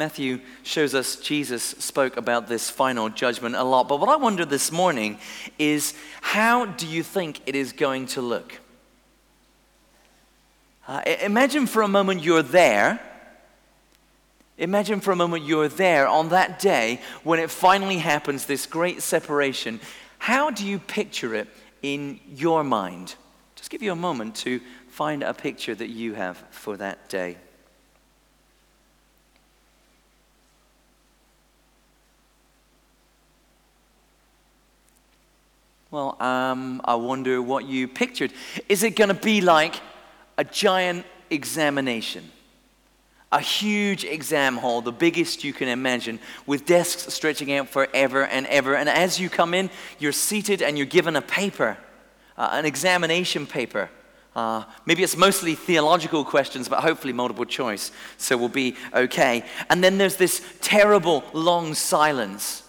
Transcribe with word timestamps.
Matthew 0.00 0.40
shows 0.62 0.94
us 0.94 1.16
Jesus 1.16 1.62
spoke 1.62 2.16
about 2.16 2.48
this 2.48 2.70
final 2.70 3.10
judgment 3.10 3.54
a 3.54 3.62
lot. 3.62 3.86
But 3.86 4.00
what 4.00 4.08
I 4.08 4.16
wonder 4.16 4.46
this 4.46 4.72
morning 4.72 5.18
is 5.58 5.92
how 6.22 6.64
do 6.64 6.86
you 6.86 7.02
think 7.02 7.42
it 7.44 7.54
is 7.54 7.74
going 7.74 8.06
to 8.06 8.22
look? 8.22 8.60
Uh, 10.88 11.02
imagine 11.20 11.66
for 11.66 11.82
a 11.82 11.88
moment 11.88 12.22
you're 12.22 12.42
there. 12.42 12.98
Imagine 14.56 15.00
for 15.00 15.12
a 15.12 15.16
moment 15.16 15.44
you're 15.44 15.68
there 15.68 16.08
on 16.08 16.30
that 16.30 16.58
day 16.58 17.02
when 17.22 17.38
it 17.38 17.50
finally 17.50 17.98
happens, 17.98 18.46
this 18.46 18.64
great 18.64 19.02
separation. 19.02 19.80
How 20.16 20.48
do 20.48 20.66
you 20.66 20.78
picture 20.78 21.34
it 21.34 21.48
in 21.82 22.20
your 22.26 22.64
mind? 22.64 23.16
Just 23.54 23.68
give 23.68 23.82
you 23.82 23.92
a 23.92 23.96
moment 23.96 24.34
to 24.36 24.62
find 24.88 25.22
a 25.22 25.34
picture 25.34 25.74
that 25.74 25.90
you 25.90 26.14
have 26.14 26.42
for 26.50 26.78
that 26.78 27.10
day. 27.10 27.36
Well, 35.90 36.16
um, 36.22 36.80
I 36.84 36.94
wonder 36.94 37.42
what 37.42 37.64
you 37.64 37.88
pictured. 37.88 38.32
Is 38.68 38.84
it 38.84 38.90
going 38.90 39.08
to 39.08 39.14
be 39.14 39.40
like 39.40 39.74
a 40.38 40.44
giant 40.44 41.04
examination? 41.30 42.30
A 43.32 43.40
huge 43.40 44.04
exam 44.04 44.56
hall, 44.56 44.82
the 44.82 44.92
biggest 44.92 45.42
you 45.42 45.52
can 45.52 45.66
imagine, 45.66 46.20
with 46.46 46.64
desks 46.64 47.12
stretching 47.12 47.52
out 47.52 47.68
forever 47.68 48.24
and 48.24 48.46
ever. 48.46 48.76
And 48.76 48.88
as 48.88 49.18
you 49.18 49.28
come 49.28 49.52
in, 49.52 49.68
you're 49.98 50.12
seated 50.12 50.62
and 50.62 50.78
you're 50.78 50.86
given 50.86 51.16
a 51.16 51.22
paper, 51.22 51.76
uh, 52.36 52.50
an 52.52 52.66
examination 52.66 53.44
paper. 53.44 53.90
Uh, 54.36 54.62
maybe 54.86 55.02
it's 55.02 55.16
mostly 55.16 55.56
theological 55.56 56.24
questions, 56.24 56.68
but 56.68 56.84
hopefully 56.84 57.12
multiple 57.12 57.44
choice, 57.44 57.90
so 58.16 58.36
we'll 58.36 58.48
be 58.48 58.76
okay. 58.94 59.44
And 59.68 59.82
then 59.82 59.98
there's 59.98 60.16
this 60.16 60.40
terrible 60.60 61.24
long 61.32 61.74
silence 61.74 62.62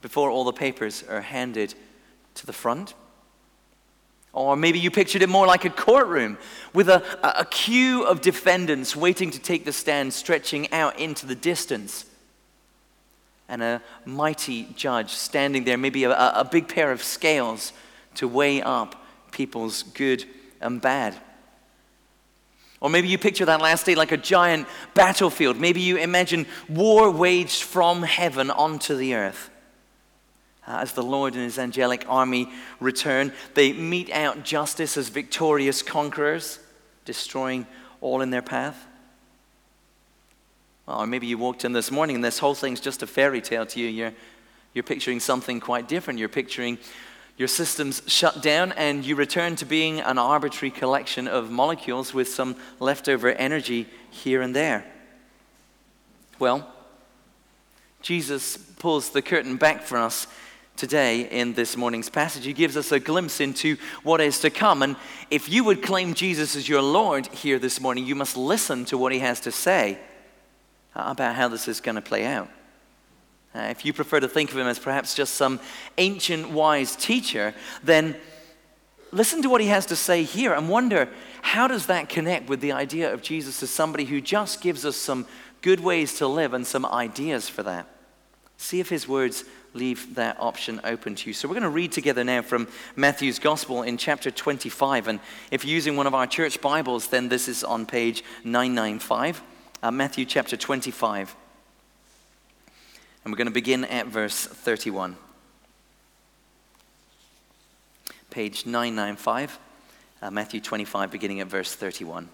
before 0.00 0.30
all 0.30 0.44
the 0.44 0.54
papers 0.54 1.04
are 1.06 1.20
handed 1.20 1.74
to 2.36 2.46
the 2.46 2.52
front. 2.52 2.94
Or 4.32 4.54
maybe 4.54 4.78
you 4.78 4.90
pictured 4.90 5.22
it 5.22 5.30
more 5.30 5.46
like 5.46 5.64
a 5.64 5.70
courtroom 5.70 6.36
with 6.74 6.90
a, 6.90 7.02
a, 7.22 7.46
queue 7.46 8.04
of 8.04 8.20
defendants 8.20 8.94
waiting 8.94 9.30
to 9.30 9.38
take 9.38 9.64
the 9.64 9.72
stand, 9.72 10.12
stretching 10.12 10.70
out 10.72 10.98
into 11.00 11.24
the 11.24 11.34
distance. 11.34 12.04
And 13.48 13.62
a 13.62 13.82
mighty 14.04 14.64
judge 14.76 15.10
standing 15.10 15.64
there, 15.64 15.78
maybe 15.78 16.04
a, 16.04 16.10
a 16.10 16.44
big 16.44 16.68
pair 16.68 16.92
of 16.92 17.02
scales 17.02 17.72
to 18.16 18.28
weigh 18.28 18.60
up 18.60 19.06
people's 19.32 19.82
good 19.82 20.26
and 20.60 20.82
bad. 20.82 21.16
Or 22.80 22.90
maybe 22.90 23.08
you 23.08 23.16
picture 23.16 23.46
that 23.46 23.62
last 23.62 23.86
day 23.86 23.94
like 23.94 24.12
a 24.12 24.18
giant 24.18 24.68
battlefield. 24.92 25.58
Maybe 25.58 25.80
you 25.80 25.96
imagine 25.96 26.44
war 26.68 27.10
waged 27.10 27.62
from 27.62 28.02
heaven 28.02 28.50
onto 28.50 28.94
the 28.96 29.14
earth 29.14 29.48
uh, 30.66 30.78
as 30.78 30.92
the 30.92 31.02
Lord 31.02 31.34
and 31.34 31.42
his 31.42 31.58
angelic 31.58 32.04
army 32.08 32.50
return. 32.80 33.32
They 33.54 33.72
mete 33.72 34.10
out 34.10 34.44
justice 34.44 34.96
as 34.96 35.08
victorious 35.08 35.82
conquerors, 35.82 36.58
destroying 37.04 37.66
all 38.00 38.20
in 38.20 38.30
their 38.30 38.42
path. 38.42 38.86
Well, 40.86 41.02
or 41.02 41.06
maybe 41.06 41.26
you 41.26 41.38
walked 41.38 41.64
in 41.64 41.72
this 41.72 41.90
morning 41.90 42.16
and 42.16 42.24
this 42.24 42.38
whole 42.38 42.54
thing's 42.54 42.80
just 42.80 43.02
a 43.02 43.06
fairy 43.06 43.40
tale 43.40 43.66
to 43.66 43.80
you. 43.80 43.88
You're, 43.88 44.12
you're 44.72 44.84
picturing 44.84 45.20
something 45.20 45.60
quite 45.60 45.88
different. 45.88 46.18
You're 46.18 46.28
picturing 46.28 46.78
your 47.36 47.48
systems 47.48 48.02
shut 48.06 48.42
down 48.42 48.72
and 48.72 49.04
you 49.04 49.14
return 49.14 49.56
to 49.56 49.66
being 49.66 50.00
an 50.00 50.16
arbitrary 50.16 50.70
collection 50.70 51.28
of 51.28 51.50
molecules 51.50 52.14
with 52.14 52.28
some 52.28 52.56
leftover 52.80 53.30
energy 53.32 53.86
here 54.10 54.40
and 54.40 54.54
there. 54.54 54.86
Well, 56.38 56.72
Jesus 58.00 58.56
pulls 58.56 59.10
the 59.10 59.22
curtain 59.22 59.56
back 59.56 59.82
for 59.82 59.98
us 59.98 60.26
today 60.76 61.22
in 61.22 61.54
this 61.54 61.76
morning's 61.76 62.10
passage. 62.10 62.44
He 62.44 62.52
gives 62.52 62.76
us 62.76 62.92
a 62.92 63.00
glimpse 63.00 63.40
into 63.40 63.76
what 64.02 64.20
is 64.20 64.40
to 64.40 64.50
come. 64.50 64.82
And 64.82 64.96
if 65.30 65.48
you 65.48 65.64
would 65.64 65.82
claim 65.82 66.14
Jesus 66.14 66.56
as 66.56 66.68
your 66.68 66.82
Lord 66.82 67.26
here 67.28 67.58
this 67.58 67.80
morning, 67.80 68.06
you 68.06 68.14
must 68.14 68.36
listen 68.36 68.84
to 68.86 68.98
what 68.98 69.12
he 69.12 69.18
has 69.20 69.40
to 69.40 69.52
say 69.52 69.98
about 70.94 71.36
how 71.36 71.48
this 71.48 71.68
is 71.68 71.80
going 71.80 71.96
to 71.96 72.02
play 72.02 72.24
out. 72.24 72.48
Uh, 73.54 73.68
if 73.70 73.84
you 73.84 73.92
prefer 73.92 74.20
to 74.20 74.28
think 74.28 74.50
of 74.50 74.58
him 74.58 74.66
as 74.66 74.78
perhaps 74.78 75.14
just 75.14 75.34
some 75.34 75.58
ancient 75.96 76.50
wise 76.50 76.94
teacher, 76.94 77.54
then 77.82 78.16
listen 79.12 79.42
to 79.42 79.48
what 79.48 79.60
he 79.60 79.68
has 79.68 79.86
to 79.86 79.96
say 79.96 80.22
here 80.22 80.52
and 80.52 80.68
wonder 80.68 81.08
how 81.40 81.66
does 81.66 81.86
that 81.86 82.08
connect 82.08 82.48
with 82.48 82.60
the 82.60 82.72
idea 82.72 83.12
of 83.12 83.22
Jesus 83.22 83.62
as 83.62 83.70
somebody 83.70 84.04
who 84.04 84.20
just 84.20 84.60
gives 84.60 84.84
us 84.84 84.96
some 84.96 85.26
good 85.62 85.80
ways 85.80 86.18
to 86.18 86.26
live 86.26 86.52
and 86.52 86.66
some 86.66 86.84
ideas 86.84 87.48
for 87.48 87.62
that. 87.62 87.88
See 88.58 88.80
if 88.80 88.88
his 88.88 89.08
words 89.08 89.44
leave 89.76 90.14
that 90.16 90.36
option 90.40 90.80
open 90.82 91.14
to 91.14 91.30
you. 91.30 91.34
So 91.34 91.46
we're 91.46 91.54
going 91.54 91.62
to 91.62 91.68
read 91.68 91.92
together 91.92 92.24
now 92.24 92.42
from 92.42 92.66
Matthew's 92.96 93.38
Gospel 93.38 93.82
in 93.82 93.96
chapter 93.96 94.30
25. 94.30 95.08
And 95.08 95.20
if 95.50 95.64
you're 95.64 95.74
using 95.74 95.96
one 95.96 96.06
of 96.06 96.14
our 96.14 96.26
church 96.26 96.60
Bibles, 96.60 97.08
then 97.08 97.28
this 97.28 97.46
is 97.46 97.62
on 97.62 97.86
page 97.86 98.24
995, 98.44 99.42
uh, 99.82 99.90
Matthew 99.90 100.24
chapter 100.24 100.56
25. 100.56 101.36
And 103.24 103.32
we're 103.32 103.38
going 103.38 103.46
to 103.46 103.52
begin 103.52 103.84
at 103.84 104.06
verse 104.06 104.46
31. 104.46 105.16
Page 108.30 108.66
995, 108.66 109.58
uh, 110.22 110.30
Matthew 110.30 110.60
25, 110.60 111.10
beginning 111.10 111.40
at 111.40 111.46
verse 111.46 111.74
31. 111.74 112.28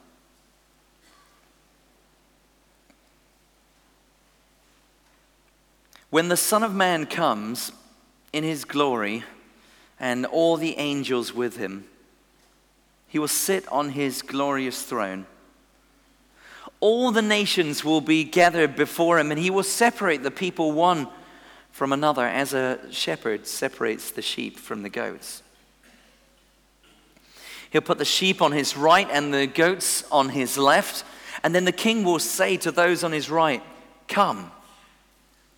When 6.13 6.29
the 6.29 6.37
Son 6.37 6.63
of 6.63 6.75
Man 6.75 7.07
comes 7.07 7.73
in 8.35 8.45
his 8.45 8.67
glory 8.67 9.25
and 9.99 10.27
all 10.27 10.59
the 10.59 10.77
angels 10.77 11.33
with 11.33 11.57
him, 11.57 11.87
he 13.09 13.19
will 13.19 13.29
sit 13.29 13.67
on 13.69 13.89
his 13.89 14.21
glorious 14.21 14.83
throne. 14.83 15.25
All 16.81 17.13
the 17.13 17.23
nations 17.23 17.83
will 17.83 18.03
be 18.03 18.25
gathered 18.25 18.77
before 18.77 19.19
him, 19.19 19.31
and 19.31 19.41
he 19.41 19.49
will 19.49 19.63
separate 19.63 20.23
the 20.23 20.31
people 20.31 20.73
one 20.73 21.09
from 21.71 21.95
another 21.95 22.27
as 22.27 22.53
a 22.53 22.79
shepherd 22.91 23.47
separates 23.47 24.11
the 24.11 24.21
sheep 24.21 24.59
from 24.59 24.83
the 24.83 24.91
goats. 24.91 25.43
He'll 27.71 27.81
put 27.81 27.97
the 27.97 28.05
sheep 28.05 28.43
on 28.43 28.53
his 28.53 28.77
right 28.77 29.09
and 29.11 29.33
the 29.33 29.47
goats 29.47 30.05
on 30.13 30.29
his 30.29 30.59
left, 30.59 31.05
and 31.43 31.55
then 31.55 31.65
the 31.65 31.73
king 31.73 32.05
will 32.05 32.19
say 32.19 32.59
to 32.59 32.71
those 32.71 33.03
on 33.03 33.13
his 33.13 33.31
right, 33.31 33.63
Come 34.09 34.53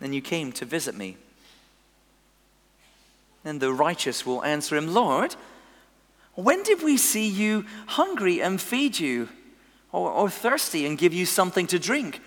then 0.00 0.12
you 0.12 0.20
came 0.20 0.52
to 0.52 0.64
visit 0.64 0.94
me. 0.94 1.16
Then 3.44 3.58
the 3.58 3.72
righteous 3.72 4.26
will 4.26 4.44
answer 4.44 4.76
him, 4.76 4.92
Lord, 4.92 5.36
when 6.34 6.62
did 6.62 6.82
we 6.82 6.96
see 6.96 7.28
you 7.28 7.64
hungry 7.86 8.42
and 8.42 8.60
feed 8.60 8.98
you, 8.98 9.28
or, 9.92 10.10
or 10.10 10.28
thirsty 10.28 10.84
and 10.84 10.98
give 10.98 11.14
you 11.14 11.24
something 11.24 11.66
to 11.68 11.78
drink? 11.78 12.20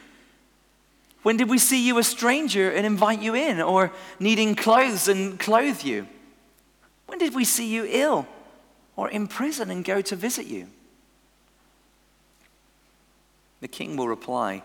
When 1.22 1.38
did 1.38 1.50
we 1.50 1.58
see 1.58 1.86
you 1.86 1.98
a 1.98 2.04
stranger 2.04 2.72
and 2.72 2.86
invite 2.86 3.22
you 3.22 3.36
in, 3.36 3.62
or 3.62 3.92
needing 4.20 4.56
clothes 4.56 5.08
and 5.08 5.40
clothe 5.40 5.84
you? 5.84 6.08
When 7.06 7.20
did 7.20 7.36
we 7.36 7.44
see 7.44 7.68
you 7.68 7.86
ill 7.88 8.28
or 8.96 9.10
in 9.10 9.28
prison 9.28 9.70
and 9.70 9.84
go 9.84 10.02
to 10.02 10.16
visit 10.16 10.48
you? 10.48 10.68
The 13.62 13.68
king 13.68 13.98
will 13.98 14.08
reply, 14.08 14.64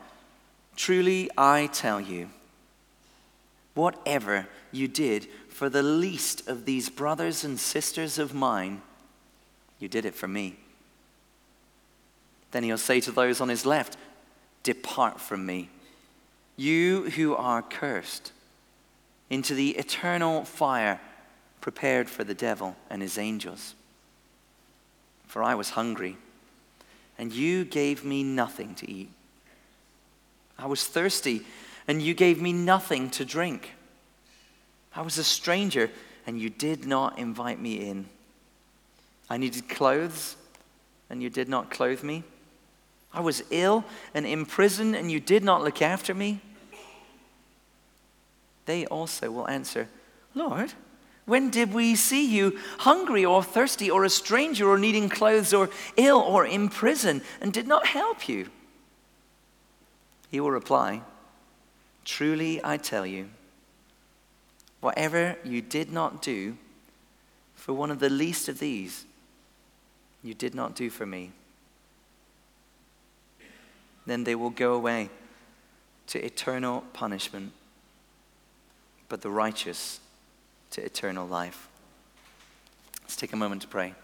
Truly 0.77 1.31
I 1.37 1.69
tell 1.73 2.01
you, 2.01 2.31
Whatever 3.75 4.47
you 4.73 4.89
did 4.89 5.27
for 5.49 5.69
the 5.69 5.83
least 5.83 6.49
of 6.49 6.65
these 6.65 6.89
brothers 6.89 7.45
and 7.45 7.59
sisters 7.59 8.19
of 8.19 8.33
mine, 8.33 8.83
you 9.79 9.89
did 9.89 10.05
it 10.05 10.15
for 10.15 10.29
me. 10.29 10.57
Then 12.53 12.63
he'll 12.63 12.79
say 12.79 13.01
to 13.01 13.11
those 13.11 13.41
on 13.41 13.49
his 13.49 13.67
left, 13.67 13.97
Depart 14.63 15.21
from 15.21 15.45
me, 15.45 15.69
you 16.57 17.11
who 17.11 17.35
are 17.35 17.63
cursed, 17.63 18.33
into 19.29 19.55
the 19.55 19.71
eternal 19.71 20.45
fire 20.45 21.01
prepared 21.61 22.09
for 22.09 22.23
the 22.23 22.35
devil 22.35 22.77
and 22.89 23.03
his 23.03 23.19
angels. 23.19 23.75
For 25.27 25.43
I 25.43 25.57
was 25.57 25.71
hungry, 25.71 26.17
and 27.19 27.33
you 27.33 27.65
gave 27.65 28.05
me 28.05 28.23
nothing 28.23 28.75
to 28.77 28.91
eat. 28.91 29.11
I 30.57 30.67
was 30.67 30.87
thirsty 30.87 31.45
and 31.87 32.01
you 32.01 32.15
gave 32.15 32.41
me 32.41 32.53
nothing 32.53 33.11
to 33.11 33.25
drink. 33.25 33.73
I 34.95 35.03
was 35.03 35.19
a 35.19 35.25
stranger, 35.25 35.91
and 36.27 36.41
you 36.41 36.51
did 36.51 36.87
not 36.87 37.19
invite 37.19 37.61
me 37.61 37.89
in. 37.89 38.07
I 39.29 39.37
needed 39.37 39.69
clothes, 39.69 40.37
and 41.11 41.23
you 41.23 41.31
did 41.31 41.49
not 41.49 41.71
clothe 41.71 42.03
me. 42.03 42.23
I 43.13 43.21
was 43.21 43.43
ill 43.51 43.85
and 44.15 44.27
in 44.27 44.47
prison, 44.47 44.95
and 44.95 45.11
you 45.11 45.21
did 45.21 45.45
not 45.45 45.63
look 45.63 45.83
after 45.83 46.15
me. 46.15 46.41
They 48.67 48.87
also 48.87 49.31
will 49.31 49.49
answer, 49.49 49.89
Lord, 50.35 50.73
when 51.27 51.51
did 51.51 51.73
we 51.73 51.95
see 51.95 52.27
you 52.27 52.59
hungry 52.79 53.25
or 53.25 53.43
thirsty 53.43 53.91
or 53.91 54.05
a 54.05 54.11
stranger 54.11 54.69
or 54.69 54.79
needing 54.79 55.09
clothes 55.09 55.55
or 55.55 55.71
ill 55.97 56.19
or 56.19 56.45
in 56.45 56.69
prison 56.69 57.23
and 57.41 57.53
did 57.53 57.67
not 57.67 57.87
help 57.87 58.29
you? 58.29 58.49
He 60.31 60.41
will 60.41 60.51
reply, 60.51 61.03
Truly 62.05 62.61
I 62.63 62.77
tell 62.77 63.07
you, 63.07 63.31
whatever 64.81 65.37
you 65.45 65.63
did 65.63 65.91
not 65.91 66.21
do 66.21 66.57
for 67.55 67.73
one 67.73 67.91
of 67.91 67.99
the 67.99 68.11
least 68.11 68.49
of 68.49 68.59
these, 68.59 69.05
you 70.23 70.35
did 70.35 70.55
not 70.55 70.75
do 70.75 70.91
for 70.91 71.07
me. 71.07 71.33
Then 74.07 74.25
they 74.25 74.35
will 74.35 74.51
go 74.51 74.75
away 74.75 75.09
to 76.09 76.23
eternal 76.23 76.85
punishment, 76.93 77.53
but 79.09 79.23
the 79.23 79.31
righteous 79.31 80.01
to 80.73 80.85
eternal 80.85 81.27
life. 81.27 81.69
Let's 83.03 83.17
take 83.17 83.33
a 83.33 83.37
moment 83.37 83.63
to 83.63 83.69
pray. 83.69 83.95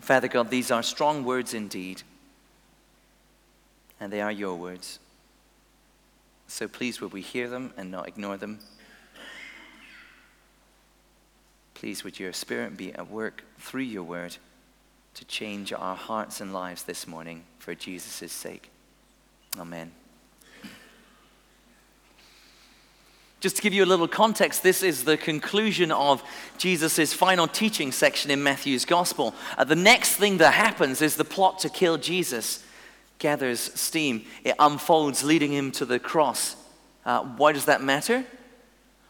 Father 0.00 0.28
God, 0.28 0.50
these 0.50 0.70
are 0.70 0.82
strong 0.82 1.24
words 1.24 1.54
indeed, 1.54 2.02
and 4.00 4.12
they 4.12 4.20
are 4.20 4.32
your 4.32 4.56
words. 4.56 4.98
So 6.48 6.66
please, 6.66 7.00
would 7.00 7.12
we 7.12 7.20
hear 7.20 7.48
them 7.48 7.72
and 7.76 7.90
not 7.90 8.08
ignore 8.08 8.36
them? 8.36 8.58
Please, 11.74 12.02
would 12.02 12.18
your 12.18 12.32
Spirit 12.32 12.76
be 12.76 12.92
at 12.92 13.08
work 13.10 13.44
through 13.58 13.82
your 13.82 14.02
word 14.02 14.36
to 15.14 15.24
change 15.24 15.72
our 15.72 15.96
hearts 15.96 16.40
and 16.40 16.52
lives 16.52 16.84
this 16.84 17.06
morning 17.06 17.44
for 17.58 17.74
Jesus' 17.74 18.32
sake. 18.32 18.70
Amen. 19.58 19.92
Just 23.40 23.56
to 23.56 23.62
give 23.62 23.72
you 23.72 23.84
a 23.84 23.86
little 23.86 24.06
context, 24.06 24.62
this 24.62 24.82
is 24.82 25.04
the 25.04 25.16
conclusion 25.16 25.90
of 25.90 26.22
Jesus' 26.58 27.12
final 27.14 27.48
teaching 27.48 27.90
section 27.90 28.30
in 28.30 28.42
Matthew's 28.42 28.84
gospel. 28.84 29.34
Uh, 29.56 29.64
the 29.64 29.74
next 29.74 30.16
thing 30.16 30.38
that 30.38 30.52
happens 30.52 31.00
is 31.00 31.16
the 31.16 31.24
plot 31.24 31.58
to 31.60 31.70
kill 31.70 31.96
Jesus 31.96 32.62
gathers 33.20 33.60
steam. 33.74 34.24
It 34.42 34.56
unfolds, 34.58 35.22
leading 35.22 35.52
him 35.52 35.70
to 35.72 35.84
the 35.84 36.00
cross. 36.00 36.56
Uh, 37.06 37.22
why 37.22 37.52
does 37.52 37.66
that 37.66 37.80
matter? 37.80 38.24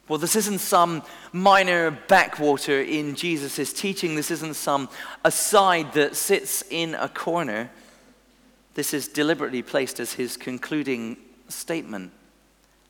Well, 0.08 0.18
this 0.18 0.36
isn't 0.36 0.58
some 0.58 1.02
minor 1.32 1.92
backwater 1.92 2.82
in 2.82 3.14
Jesus' 3.14 3.72
teaching. 3.72 4.16
This 4.16 4.30
isn't 4.30 4.54
some 4.54 4.90
aside 5.24 5.94
that 5.94 6.16
sits 6.16 6.62
in 6.68 6.94
a 6.96 7.08
corner. 7.08 7.70
This 8.74 8.92
is 8.92 9.08
deliberately 9.08 9.62
placed 9.62 10.00
as 10.00 10.14
his 10.14 10.36
concluding 10.36 11.16
statement. 11.48 12.12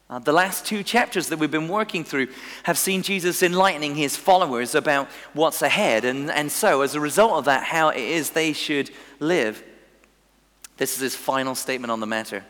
Uh, 0.09 0.19
the 0.19 0.33
last 0.33 0.67
two 0.67 0.83
chapters 0.83 1.29
that 1.29 1.39
we've 1.39 1.51
been 1.51 1.69
working 1.69 2.05
through 2.05 2.27
have 2.65 2.77
seen 2.77 3.03
Jesus 3.03 3.43
enlightening 3.43 3.95
his 3.95 4.17
followers 4.17 4.75
about 4.75 5.07
what's 5.35 5.63
ahead, 5.63 6.05
and, 6.05 6.31
and 6.31 6.51
so, 6.51 6.81
as 6.81 6.95
a 6.95 7.01
result 7.01 7.33
of 7.33 7.45
that, 7.45 7.65
how 7.65 7.91
it 7.91 8.01
is 8.01 8.31
they 8.31 8.53
should 8.53 8.91
live. 9.21 9.63
This 10.81 10.95
is 10.95 11.01
his 11.01 11.15
final 11.15 11.55
statement 11.55 11.91
on 11.91 12.01
the 12.01 12.07
matter. 12.07 12.43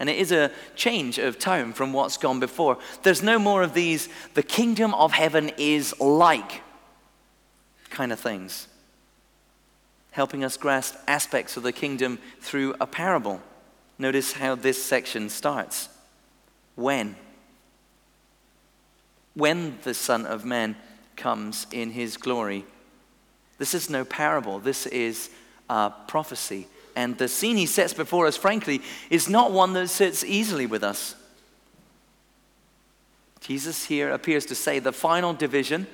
And 0.00 0.10
it 0.10 0.16
is 0.16 0.32
a 0.32 0.50
change 0.74 1.18
of 1.18 1.38
tone 1.38 1.72
from 1.72 1.92
what's 1.92 2.16
gone 2.16 2.40
before. 2.40 2.78
There's 3.04 3.22
no 3.22 3.38
more 3.38 3.62
of 3.62 3.74
these, 3.74 4.08
the 4.34 4.42
kingdom 4.42 4.92
of 4.92 5.12
heaven 5.12 5.52
is 5.56 5.98
like 6.00 6.62
kind 7.90 8.10
of 8.10 8.18
things, 8.18 8.66
helping 10.10 10.42
us 10.42 10.56
grasp 10.56 10.96
aspects 11.06 11.56
of 11.56 11.62
the 11.62 11.72
kingdom 11.72 12.18
through 12.40 12.74
a 12.80 12.88
parable. 12.88 13.40
Notice 14.00 14.32
how 14.32 14.56
this 14.56 14.82
section 14.82 15.28
starts. 15.28 15.88
When? 16.74 17.14
When 19.34 19.78
the 19.84 19.94
Son 19.94 20.26
of 20.26 20.44
Man 20.44 20.74
comes 21.14 21.68
in 21.70 21.92
his 21.92 22.16
glory. 22.16 22.64
This 23.58 23.74
is 23.74 23.88
no 23.88 24.04
parable, 24.04 24.58
this 24.58 24.86
is 24.86 25.30
a 25.70 25.92
prophecy. 26.08 26.66
And 26.96 27.18
the 27.18 27.28
scene 27.28 27.58
he 27.58 27.66
sets 27.66 27.92
before 27.92 28.26
us, 28.26 28.38
frankly, 28.38 28.80
is 29.10 29.28
not 29.28 29.52
one 29.52 29.74
that 29.74 29.88
sits 29.88 30.24
easily 30.24 30.64
with 30.64 30.82
us. 30.82 31.14
Jesus 33.40 33.84
here 33.84 34.10
appears 34.10 34.46
to 34.46 34.54
say 34.54 34.78
the 34.78 34.92
final 34.92 35.34
division 35.34 35.86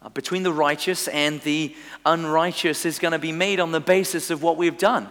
uh, 0.00 0.08
between 0.08 0.42
the 0.42 0.52
righteous 0.52 1.06
and 1.08 1.40
the 1.42 1.74
unrighteous 2.04 2.84
is 2.84 2.98
going 2.98 3.12
to 3.12 3.20
be 3.20 3.30
made 3.30 3.60
on 3.60 3.70
the 3.70 3.80
basis 3.80 4.30
of 4.30 4.42
what 4.42 4.56
we've 4.56 4.76
done, 4.76 5.08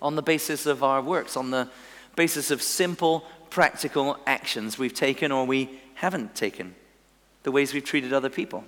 on 0.00 0.14
the 0.14 0.22
basis 0.22 0.64
of 0.64 0.84
our 0.84 1.02
works, 1.02 1.36
on 1.36 1.50
the 1.50 1.68
basis 2.14 2.52
of 2.52 2.62
simple, 2.62 3.24
practical 3.50 4.16
actions 4.24 4.78
we've 4.78 4.94
taken 4.94 5.32
or 5.32 5.44
we 5.44 5.68
haven't 5.94 6.36
taken, 6.36 6.76
the 7.42 7.50
ways 7.50 7.74
we've 7.74 7.84
treated 7.84 8.12
other 8.12 8.30
people. 8.30 8.64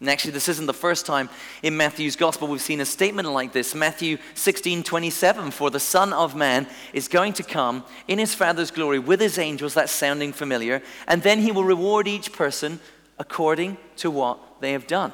And 0.00 0.10
actually, 0.10 0.32
this 0.32 0.48
isn't 0.50 0.66
the 0.66 0.74
first 0.74 1.06
time 1.06 1.30
in 1.62 1.76
Matthew's 1.76 2.16
gospel 2.16 2.48
we've 2.48 2.60
seen 2.60 2.80
a 2.80 2.84
statement 2.84 3.28
like 3.30 3.52
this. 3.52 3.74
Matthew 3.74 4.18
16 4.34 4.82
27, 4.82 5.50
for 5.50 5.70
the 5.70 5.80
Son 5.80 6.12
of 6.12 6.36
Man 6.36 6.66
is 6.92 7.08
going 7.08 7.32
to 7.34 7.42
come 7.42 7.82
in 8.06 8.18
his 8.18 8.34
Father's 8.34 8.70
glory 8.70 8.98
with 8.98 9.20
his 9.20 9.38
angels, 9.38 9.72
that's 9.72 9.92
sounding 9.92 10.34
familiar, 10.34 10.82
and 11.08 11.22
then 11.22 11.38
he 11.38 11.50
will 11.50 11.64
reward 11.64 12.06
each 12.06 12.32
person 12.32 12.78
according 13.18 13.78
to 13.96 14.10
what 14.10 14.38
they 14.60 14.72
have 14.72 14.86
done. 14.86 15.12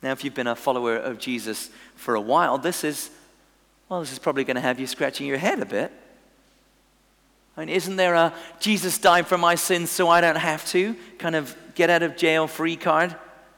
Now, 0.00 0.12
if 0.12 0.22
you've 0.22 0.34
been 0.34 0.46
a 0.46 0.54
follower 0.54 0.96
of 0.96 1.18
Jesus 1.18 1.70
for 1.96 2.14
a 2.14 2.20
while, 2.20 2.58
this 2.58 2.84
is, 2.84 3.10
well, 3.88 4.00
this 4.00 4.12
is 4.12 4.20
probably 4.20 4.44
going 4.44 4.56
to 4.56 4.60
have 4.60 4.78
you 4.78 4.86
scratching 4.86 5.26
your 5.26 5.38
head 5.38 5.60
a 5.60 5.66
bit. 5.66 5.90
I 7.56 7.60
mean, 7.60 7.68
isn't 7.68 7.96
there 7.96 8.14
a 8.14 8.34
Jesus 8.58 8.98
died 8.98 9.26
for 9.26 9.38
my 9.38 9.54
sins 9.54 9.90
so 9.90 10.08
I 10.08 10.20
don't 10.20 10.36
have 10.36 10.66
to 10.70 10.96
kind 11.18 11.36
of 11.36 11.56
get 11.74 11.90
out 11.90 12.02
of 12.02 12.16
jail 12.16 12.46
free 12.46 12.76
card 12.76 13.14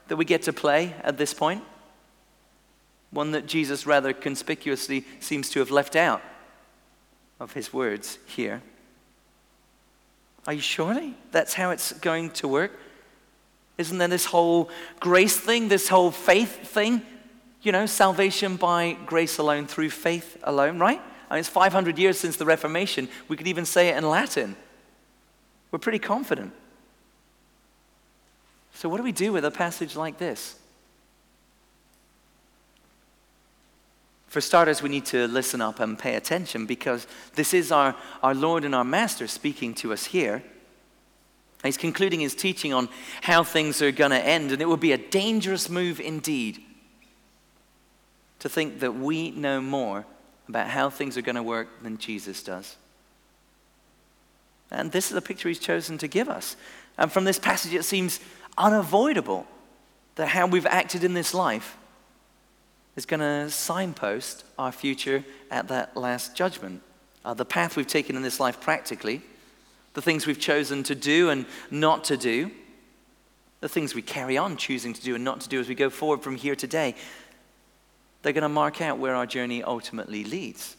that 0.08 0.16
we 0.16 0.24
get 0.24 0.42
to 0.42 0.52
play 0.52 0.94
at 1.02 1.16
this 1.16 1.32
point? 1.32 1.62
One 3.10 3.30
that 3.32 3.46
Jesus 3.46 3.86
rather 3.86 4.12
conspicuously 4.12 5.04
seems 5.20 5.48
to 5.50 5.60
have 5.60 5.70
left 5.70 5.96
out 5.96 6.22
of 7.40 7.52
his 7.54 7.72
words 7.72 8.18
here. 8.26 8.62
Are 10.46 10.52
you 10.52 10.60
sure 10.60 10.96
that's 11.32 11.54
how 11.54 11.70
it's 11.70 11.92
going 11.92 12.30
to 12.30 12.48
work? 12.48 12.72
Isn't 13.78 13.98
there 13.98 14.08
this 14.08 14.26
whole 14.26 14.70
grace 15.00 15.36
thing, 15.36 15.68
this 15.68 15.88
whole 15.88 16.10
faith 16.10 16.68
thing? 16.68 17.02
You 17.62 17.72
know, 17.72 17.86
salvation 17.86 18.56
by 18.56 18.96
grace 19.06 19.38
alone, 19.38 19.66
through 19.66 19.90
faith 19.90 20.36
alone, 20.44 20.78
right? 20.78 21.00
I 21.28 21.34
mean, 21.34 21.40
it's 21.40 21.48
500 21.48 21.98
years 21.98 22.18
since 22.18 22.36
the 22.36 22.46
Reformation. 22.46 23.08
We 23.28 23.36
could 23.36 23.48
even 23.48 23.64
say 23.64 23.88
it 23.88 23.96
in 23.96 24.08
Latin. 24.08 24.56
We're 25.70 25.78
pretty 25.78 25.98
confident. 25.98 26.52
So, 28.74 28.88
what 28.88 28.98
do 28.98 29.02
we 29.02 29.12
do 29.12 29.32
with 29.32 29.44
a 29.44 29.50
passage 29.50 29.96
like 29.96 30.18
this? 30.18 30.56
For 34.28 34.40
starters, 34.40 34.82
we 34.82 34.88
need 34.88 35.06
to 35.06 35.26
listen 35.28 35.60
up 35.60 35.80
and 35.80 35.98
pay 35.98 36.14
attention 36.14 36.66
because 36.66 37.06
this 37.34 37.54
is 37.54 37.72
our, 37.72 37.96
our 38.22 38.34
Lord 38.34 38.64
and 38.64 38.74
our 38.74 38.84
Master 38.84 39.26
speaking 39.26 39.72
to 39.76 39.92
us 39.92 40.06
here. 40.06 40.42
He's 41.64 41.78
concluding 41.78 42.20
his 42.20 42.34
teaching 42.34 42.72
on 42.74 42.88
how 43.22 43.42
things 43.42 43.80
are 43.80 43.90
going 43.90 44.10
to 44.10 44.24
end, 44.24 44.52
and 44.52 44.60
it 44.60 44.68
would 44.68 44.80
be 44.80 44.92
a 44.92 44.98
dangerous 44.98 45.68
move 45.70 46.00
indeed 46.00 46.62
to 48.40 48.48
think 48.48 48.80
that 48.80 48.94
we 48.94 49.30
know 49.30 49.60
more 49.60 50.04
about 50.48 50.68
how 50.68 50.90
things 50.90 51.16
are 51.16 51.22
going 51.22 51.36
to 51.36 51.42
work 51.42 51.82
than 51.82 51.98
Jesus 51.98 52.42
does. 52.42 52.76
And 54.70 54.92
this 54.92 55.06
is 55.06 55.12
the 55.12 55.22
picture 55.22 55.48
he's 55.48 55.58
chosen 55.58 55.98
to 55.98 56.08
give 56.08 56.28
us. 56.28 56.56
And 56.98 57.10
from 57.10 57.24
this 57.24 57.38
passage, 57.38 57.74
it 57.74 57.84
seems 57.84 58.20
unavoidable 58.58 59.46
that 60.16 60.28
how 60.28 60.46
we've 60.46 60.66
acted 60.66 61.04
in 61.04 61.14
this 61.14 61.34
life 61.34 61.76
is 62.96 63.06
going 63.06 63.20
to 63.20 63.50
signpost 63.50 64.44
our 64.58 64.72
future 64.72 65.24
at 65.50 65.68
that 65.68 65.96
last 65.96 66.34
judgment. 66.34 66.82
Uh, 67.24 67.34
the 67.34 67.44
path 67.44 67.76
we've 67.76 67.86
taken 67.86 68.16
in 68.16 68.22
this 68.22 68.40
life 68.40 68.60
practically 68.60 69.22
the 69.96 70.02
things 70.02 70.26
we've 70.26 70.38
chosen 70.38 70.82
to 70.82 70.94
do 70.94 71.30
and 71.30 71.46
not 71.70 72.04
to 72.04 72.18
do, 72.18 72.50
the 73.60 73.68
things 73.68 73.94
we 73.94 74.02
carry 74.02 74.36
on 74.36 74.58
choosing 74.58 74.92
to 74.92 75.00
do 75.02 75.14
and 75.14 75.24
not 75.24 75.40
to 75.40 75.48
do 75.48 75.58
as 75.58 75.70
we 75.70 75.74
go 75.74 75.88
forward 75.88 76.20
from 76.20 76.36
here 76.36 76.54
today, 76.54 76.94
they're 78.26 78.32
going 78.32 78.42
to 78.42 78.48
mark 78.48 78.82
out 78.82 78.98
where 78.98 79.14
our 79.14 79.24
journey 79.24 79.62
ultimately 79.62 80.24
leads. 80.24 80.76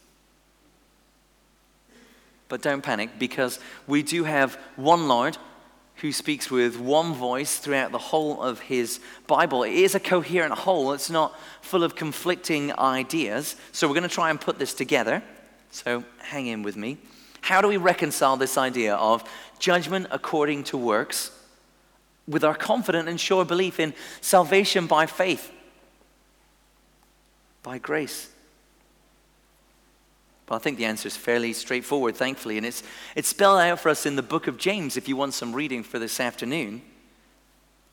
But 2.49 2.61
don't 2.61 2.81
panic 2.81 3.11
because 3.17 3.61
we 3.87 4.03
do 4.03 4.25
have 4.25 4.55
one 4.75 5.07
Lord 5.07 5.37
who 5.95 6.11
speaks 6.11 6.51
with 6.51 6.77
one 6.77 7.13
voice 7.13 7.57
throughout 7.57 7.93
the 7.93 7.97
whole 7.99 8.41
of 8.41 8.59
his 8.59 8.99
Bible. 9.27 9.63
It 9.63 9.75
is 9.75 9.95
a 9.95 9.99
coherent 10.01 10.55
whole, 10.55 10.91
it's 10.91 11.09
not 11.09 11.39
full 11.61 11.85
of 11.85 11.95
conflicting 11.95 12.77
ideas. 12.77 13.55
So 13.71 13.87
we're 13.87 13.93
going 13.93 14.03
to 14.03 14.13
try 14.13 14.29
and 14.29 14.41
put 14.41 14.59
this 14.59 14.73
together. 14.73 15.23
So 15.71 16.03
hang 16.17 16.47
in 16.47 16.63
with 16.63 16.75
me. 16.75 16.97
How 17.39 17.61
do 17.61 17.69
we 17.69 17.77
reconcile 17.77 18.35
this 18.35 18.57
idea 18.57 18.95
of 18.95 19.23
judgment 19.57 20.07
according 20.11 20.65
to 20.65 20.77
works 20.77 21.31
with 22.27 22.43
our 22.43 22.55
confident 22.55 23.07
and 23.07 23.17
sure 23.17 23.45
belief 23.45 23.79
in 23.79 23.93
salvation 24.19 24.85
by 24.85 25.05
faith, 25.05 25.53
by 27.67 27.77
grace? 27.79 28.29
Well, 30.47 30.57
I 30.57 30.63
think 30.63 30.77
the 30.77 30.85
answer 30.85 31.05
is 31.05 31.17
fairly 31.17 31.51
straightforward, 31.51 32.15
thankfully, 32.15 32.55
and 32.55 32.65
it's, 32.65 32.81
it's 33.13 33.27
spelled 33.27 33.59
out 33.59 33.81
for 33.81 33.89
us 33.89 34.05
in 34.05 34.15
the 34.15 34.23
book 34.23 34.47
of 34.47 34.57
James 34.57 34.95
if 34.95 35.09
you 35.09 35.17
want 35.17 35.33
some 35.33 35.51
reading 35.51 35.83
for 35.83 35.99
this 35.99 36.21
afternoon. 36.21 36.81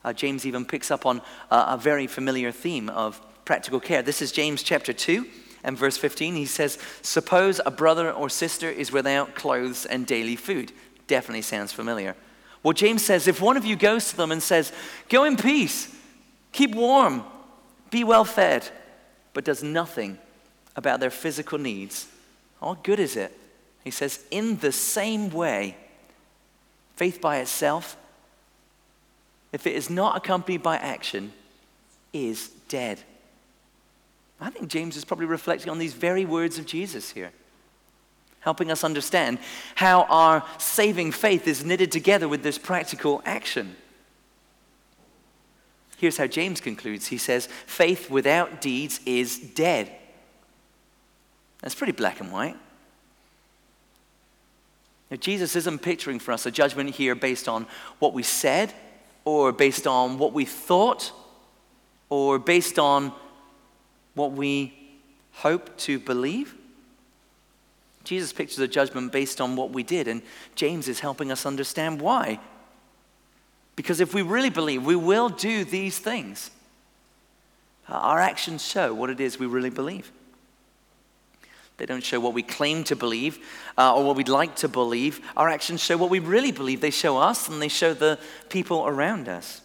Uh, 0.05 0.13
James 0.13 0.47
even 0.47 0.65
picks 0.65 0.93
up 0.93 1.05
on 1.05 1.21
a 1.51 1.77
very 1.77 2.07
familiar 2.07 2.53
theme 2.53 2.89
of 2.89 3.21
practical 3.45 3.81
care. 3.81 4.01
This 4.01 4.23
is 4.23 4.31
James 4.31 4.63
chapter 4.63 4.93
2 4.93 5.27
and 5.65 5.77
verse 5.77 5.97
15. 5.97 6.37
He 6.37 6.47
says, 6.47 6.79
Suppose 7.03 7.61
a 7.67 7.73
brother 7.73 8.13
or 8.13 8.29
sister 8.29 8.71
is 8.71 8.93
without 8.93 9.35
clothes 9.35 9.87
and 9.87 10.07
daily 10.07 10.37
food. 10.37 10.71
Definitely 11.09 11.43
sounds 11.43 11.73
familiar. 11.73 12.15
Well, 12.63 12.75
James 12.75 13.05
says, 13.05 13.27
If 13.27 13.41
one 13.41 13.57
of 13.57 13.65
you 13.65 13.75
goes 13.75 14.09
to 14.11 14.17
them 14.17 14.31
and 14.31 14.41
says, 14.41 14.73
Go 15.09 15.25
in 15.25 15.37
peace, 15.37 15.93
keep 16.53 16.77
warm, 16.77 17.25
be 17.91 18.05
well 18.05 18.25
fed, 18.25 18.71
but 19.35 19.45
does 19.45 19.63
nothing 19.63 20.19
about 20.77 21.01
their 21.01 21.11
physical 21.11 21.59
needs, 21.59 22.09
oh, 22.63 22.69
what 22.69 22.83
good 22.83 22.99
is 22.99 23.17
it? 23.17 23.39
He 23.85 23.91
says, 23.91 24.25
in 24.31 24.57
the 24.59 24.73
same 24.73 25.31
way, 25.31 25.77
faith 26.97 27.21
by 27.21 27.39
itself, 27.39 27.97
if 29.53 29.67
it 29.67 29.77
is 29.77 29.91
not 29.91 30.17
accompanied 30.17 30.63
by 30.63 30.77
action, 30.77 31.33
is 32.13 32.49
dead. 32.69 33.01
I 34.41 34.51
think 34.51 34.69
James 34.69 34.97
is 34.97 35.05
probably 35.05 35.27
reflecting 35.27 35.71
on 35.71 35.79
these 35.79 35.95
very 35.95 36.25
words 36.25 36.59
of 36.59 36.67
Jesus 36.67 37.11
here, 37.11 37.33
helping 38.41 38.71
us 38.71 38.85
understand 38.85 39.39
how 39.75 40.03
our 40.05 40.45
saving 40.59 41.13
faith 41.13 41.47
is 41.47 41.65
knitted 41.65 41.93
together 41.93 42.29
with 42.29 42.43
this 42.43 42.59
practical 42.59 43.23
action. 43.25 43.77
Here's 46.05 46.19
how 46.19 46.27
James 46.27 46.61
concludes 46.61 47.07
he 47.07 47.17
says, 47.17 47.47
Faith 47.65 48.11
without 48.11 48.61
deeds 48.61 49.01
is 49.07 49.39
dead. 49.39 49.91
That's 51.63 51.75
pretty 51.75 51.95
black 51.95 52.21
and 52.21 52.31
white. 52.31 52.59
Now, 55.11 55.17
Jesus 55.17 55.57
isn't 55.57 55.81
picturing 55.81 56.19
for 56.19 56.33
us 56.33 56.45
a 56.45 56.51
judgment 56.51 56.91
here 56.91 57.15
based 57.15 57.49
on 57.49 57.67
what 58.01 58.13
we 58.13 58.23
said, 58.23 58.75
or 59.25 59.51
based 59.51 59.87
on 59.87 60.19
what 60.19 60.35
we 60.35 60.45
thought, 60.45 61.11
or 62.11 62.39
based 62.39 62.79
on 62.79 63.11
what 64.13 64.33
we 64.33 64.75
hope 65.33 65.75
to 65.79 65.99
believe. 65.99 66.55
Jesus 68.05 68.31
pictures 68.31 68.59
a 68.59 68.69
judgment 68.69 69.11
based 69.11 69.41
on 69.41 69.57
what 69.57 69.71
we 69.71 69.83
did, 69.83 70.07
and 70.07 70.21
James 70.55 70.87
is 70.87 71.01
helping 71.01 71.33
us 71.33 71.47
understand 71.47 72.03
why. 72.03 72.41
Because 73.77 74.01
if 74.01 74.15
we 74.15 74.23
really 74.23 74.51
believe, 74.51 74.85
we 74.85 74.97
will 74.97 75.29
do 75.29 75.65
these 75.65 75.99
things. 75.99 76.51
Our 77.89 78.21
actions 78.21 78.65
show 78.65 78.95
what 78.95 79.11
it 79.11 79.21
is 79.21 79.39
we 79.39 79.47
really 79.47 79.71
believe. 79.71 80.11
They 81.77 81.87
don't 81.87 82.05
show 82.05 82.21
what 82.21 82.35
we 82.35 82.43
claim 82.43 82.85
to 82.85 82.97
believe 82.97 83.39
uh, 83.77 83.97
or 83.97 84.05
what 84.05 84.17
we'd 84.17 84.29
like 84.29 84.55
to 84.57 84.69
believe. 84.69 85.21
Our 85.37 85.49
actions 85.49 85.83
show 85.83 85.97
what 85.97 86.09
we 86.09 86.21
really 86.21 86.53
believe. 86.53 86.81
They 86.81 86.91
show 86.91 87.19
us 87.19 87.49
and 87.49 87.61
they 87.61 87.69
show 87.69 87.95
the 87.95 88.19
people 88.49 88.87
around 88.87 89.29
us. 89.29 89.61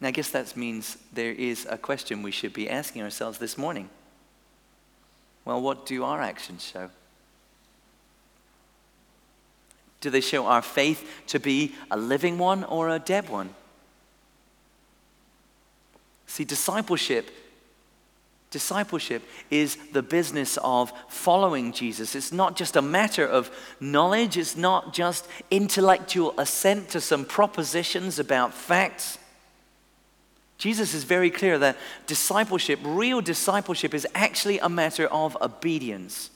Now, 0.00 0.08
I 0.08 0.10
guess 0.10 0.30
that 0.30 0.56
means 0.56 0.98
there 1.12 1.32
is 1.32 1.66
a 1.68 1.78
question 1.78 2.22
we 2.22 2.30
should 2.30 2.52
be 2.52 2.68
asking 2.68 3.02
ourselves 3.02 3.38
this 3.38 3.56
morning. 3.56 3.88
Well, 5.44 5.60
what 5.60 5.86
do 5.86 6.04
our 6.04 6.20
actions 6.20 6.62
show? 6.62 6.90
Do 10.00 10.10
they 10.10 10.20
show 10.20 10.46
our 10.46 10.62
faith 10.62 11.08
to 11.28 11.40
be 11.40 11.74
a 11.90 11.96
living 11.96 12.38
one 12.38 12.64
or 12.64 12.88
a 12.88 12.98
dead 12.98 13.28
one? 13.28 13.50
See, 16.26 16.44
discipleship 16.44 17.30
Discipleship 18.50 19.22
is 19.50 19.76
the 19.92 20.02
business 20.02 20.56
of 20.64 20.90
following 21.08 21.72
Jesus. 21.72 22.14
It's 22.14 22.32
not 22.32 22.56
just 22.56 22.76
a 22.76 22.82
matter 22.82 23.26
of 23.26 23.50
knowledge, 23.78 24.38
it's 24.38 24.56
not 24.56 24.94
just 24.94 25.28
intellectual 25.50 26.32
assent 26.38 26.88
to 26.90 27.00
some 27.00 27.26
propositions 27.26 28.18
about 28.18 28.54
facts. 28.54 29.18
Jesus 30.56 30.94
is 30.94 31.04
very 31.04 31.30
clear 31.30 31.58
that 31.58 31.76
discipleship, 32.06 32.80
real 32.82 33.20
discipleship, 33.20 33.92
is 33.92 34.06
actually 34.14 34.58
a 34.58 34.68
matter 34.68 35.06
of 35.06 35.36
obedience. 35.42 36.30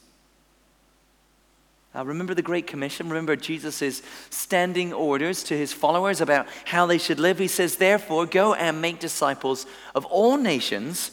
Uh, 1.95 2.03
remember 2.03 2.33
the 2.33 2.41
Great 2.41 2.65
Commission? 2.65 3.07
Remember 3.09 3.35
Jesus' 3.35 4.01
standing 4.29 4.91
orders 4.93 5.43
to 5.43 5.57
his 5.57 5.71
followers 5.71 6.21
about 6.21 6.47
how 6.65 6.85
they 6.85 6.97
should 6.97 7.19
live? 7.19 7.37
He 7.37 7.47
says, 7.47 7.75
Therefore, 7.75 8.25
go 8.25 8.55
and 8.55 8.81
make 8.81 8.99
disciples 8.99 9.67
of 9.93 10.05
all 10.05 10.37
nations 10.37 11.11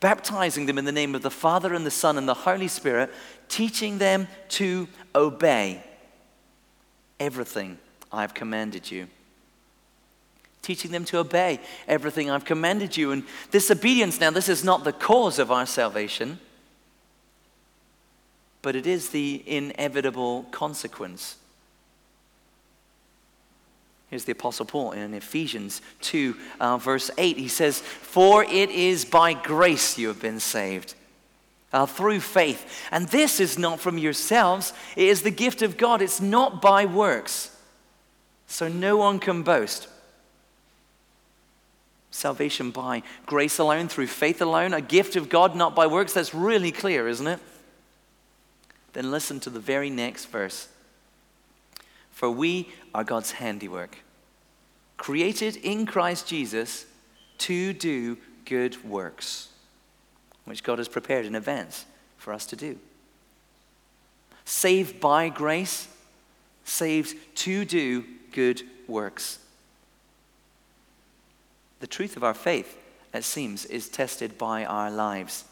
baptizing 0.00 0.66
them 0.66 0.78
in 0.78 0.84
the 0.84 0.92
name 0.92 1.14
of 1.14 1.22
the 1.22 1.30
Father 1.30 1.74
and 1.74 1.84
the 1.84 1.90
Son 1.90 2.18
and 2.18 2.28
the 2.28 2.34
Holy 2.34 2.68
Spirit, 2.68 3.10
teaching 3.48 3.98
them 3.98 4.28
to 4.48 4.86
obey 5.14 5.82
everything 7.18 7.78
I've 8.12 8.34
commanded 8.34 8.90
you. 8.90 9.08
Teaching 10.62 10.90
them 10.90 11.04
to 11.06 11.18
obey 11.18 11.60
everything 11.86 12.30
I've 12.30 12.44
commanded 12.44 12.96
you. 12.96 13.12
And 13.12 13.24
this 13.50 13.70
obedience, 13.70 14.20
now, 14.20 14.30
this 14.30 14.48
is 14.48 14.62
not 14.62 14.84
the 14.84 14.92
cause 14.92 15.38
of 15.38 15.50
our 15.50 15.66
salvation, 15.66 16.38
but 18.62 18.76
it 18.76 18.86
is 18.86 19.10
the 19.10 19.42
inevitable 19.46 20.44
consequence 20.50 21.36
Here's 24.10 24.24
the 24.24 24.32
Apostle 24.32 24.64
Paul 24.64 24.92
in 24.92 25.12
Ephesians 25.12 25.82
2, 26.00 26.34
uh, 26.60 26.78
verse 26.78 27.10
8. 27.18 27.36
He 27.36 27.48
says, 27.48 27.80
For 27.80 28.42
it 28.42 28.70
is 28.70 29.04
by 29.04 29.34
grace 29.34 29.98
you 29.98 30.08
have 30.08 30.20
been 30.20 30.40
saved. 30.40 30.94
Uh, 31.70 31.84
through 31.84 32.20
faith. 32.20 32.88
And 32.90 33.08
this 33.08 33.40
is 33.40 33.58
not 33.58 33.78
from 33.78 33.98
yourselves, 33.98 34.72
it 34.96 35.08
is 35.08 35.20
the 35.20 35.30
gift 35.30 35.60
of 35.60 35.76
God. 35.76 36.00
It's 36.00 36.20
not 36.20 36.62
by 36.62 36.86
works. 36.86 37.54
So 38.46 38.68
no 38.68 38.96
one 38.96 39.18
can 39.18 39.42
boast. 39.42 39.88
Salvation 42.10 42.70
by 42.70 43.02
grace 43.26 43.58
alone, 43.58 43.88
through 43.88 44.06
faith 44.06 44.40
alone, 44.40 44.72
a 44.72 44.80
gift 44.80 45.14
of 45.14 45.28
God, 45.28 45.54
not 45.54 45.76
by 45.76 45.86
works. 45.86 46.14
That's 46.14 46.32
really 46.32 46.72
clear, 46.72 47.06
isn't 47.06 47.26
it? 47.26 47.40
Then 48.92 49.10
listen 49.10 49.40
to 49.40 49.50
the 49.50 49.60
very 49.60 49.90
next 49.90 50.26
verse. 50.26 50.68
For 52.10 52.30
we 52.30 52.68
are 52.94 53.04
God's 53.04 53.32
handiwork, 53.32 53.98
created 54.96 55.56
in 55.56 55.86
Christ 55.86 56.26
Jesus 56.26 56.86
to 57.38 57.72
do 57.72 58.18
good 58.44 58.82
works, 58.84 59.48
which 60.44 60.64
God 60.64 60.78
has 60.78 60.88
prepared 60.88 61.26
in 61.26 61.34
advance 61.34 61.84
for 62.16 62.32
us 62.32 62.46
to 62.46 62.56
do. 62.56 62.78
Saved 64.44 64.98
by 65.00 65.28
grace, 65.28 65.86
saved 66.64 67.16
to 67.36 67.64
do 67.64 68.04
good 68.32 68.62
works. 68.88 69.38
The 71.80 71.86
truth 71.86 72.16
of 72.16 72.24
our 72.24 72.34
faith, 72.34 72.76
it 73.14 73.24
seems, 73.24 73.64
is 73.66 73.88
tested 73.88 74.36
by 74.36 74.64
our 74.64 74.90
lives. 74.90 75.44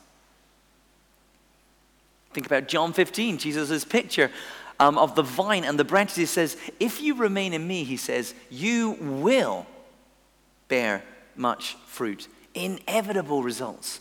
Think 2.37 2.45
about 2.45 2.69
John 2.69 2.93
15, 2.93 3.39
Jesus' 3.39 3.83
picture 3.83 4.31
um, 4.79 4.99
of 4.99 5.15
the 5.15 5.23
vine 5.23 5.65
and 5.65 5.79
the 5.79 5.85
branches, 5.85 6.17
he 6.17 6.27
says, 6.27 6.59
If 6.79 7.01
you 7.01 7.15
remain 7.15 7.55
in 7.55 7.67
me, 7.67 7.83
he 7.83 7.97
says, 7.97 8.35
you 8.51 8.91
will 9.01 9.65
bear 10.69 11.03
much 11.35 11.77
fruit, 11.87 12.29
inevitable 12.53 13.43
results. 13.43 14.01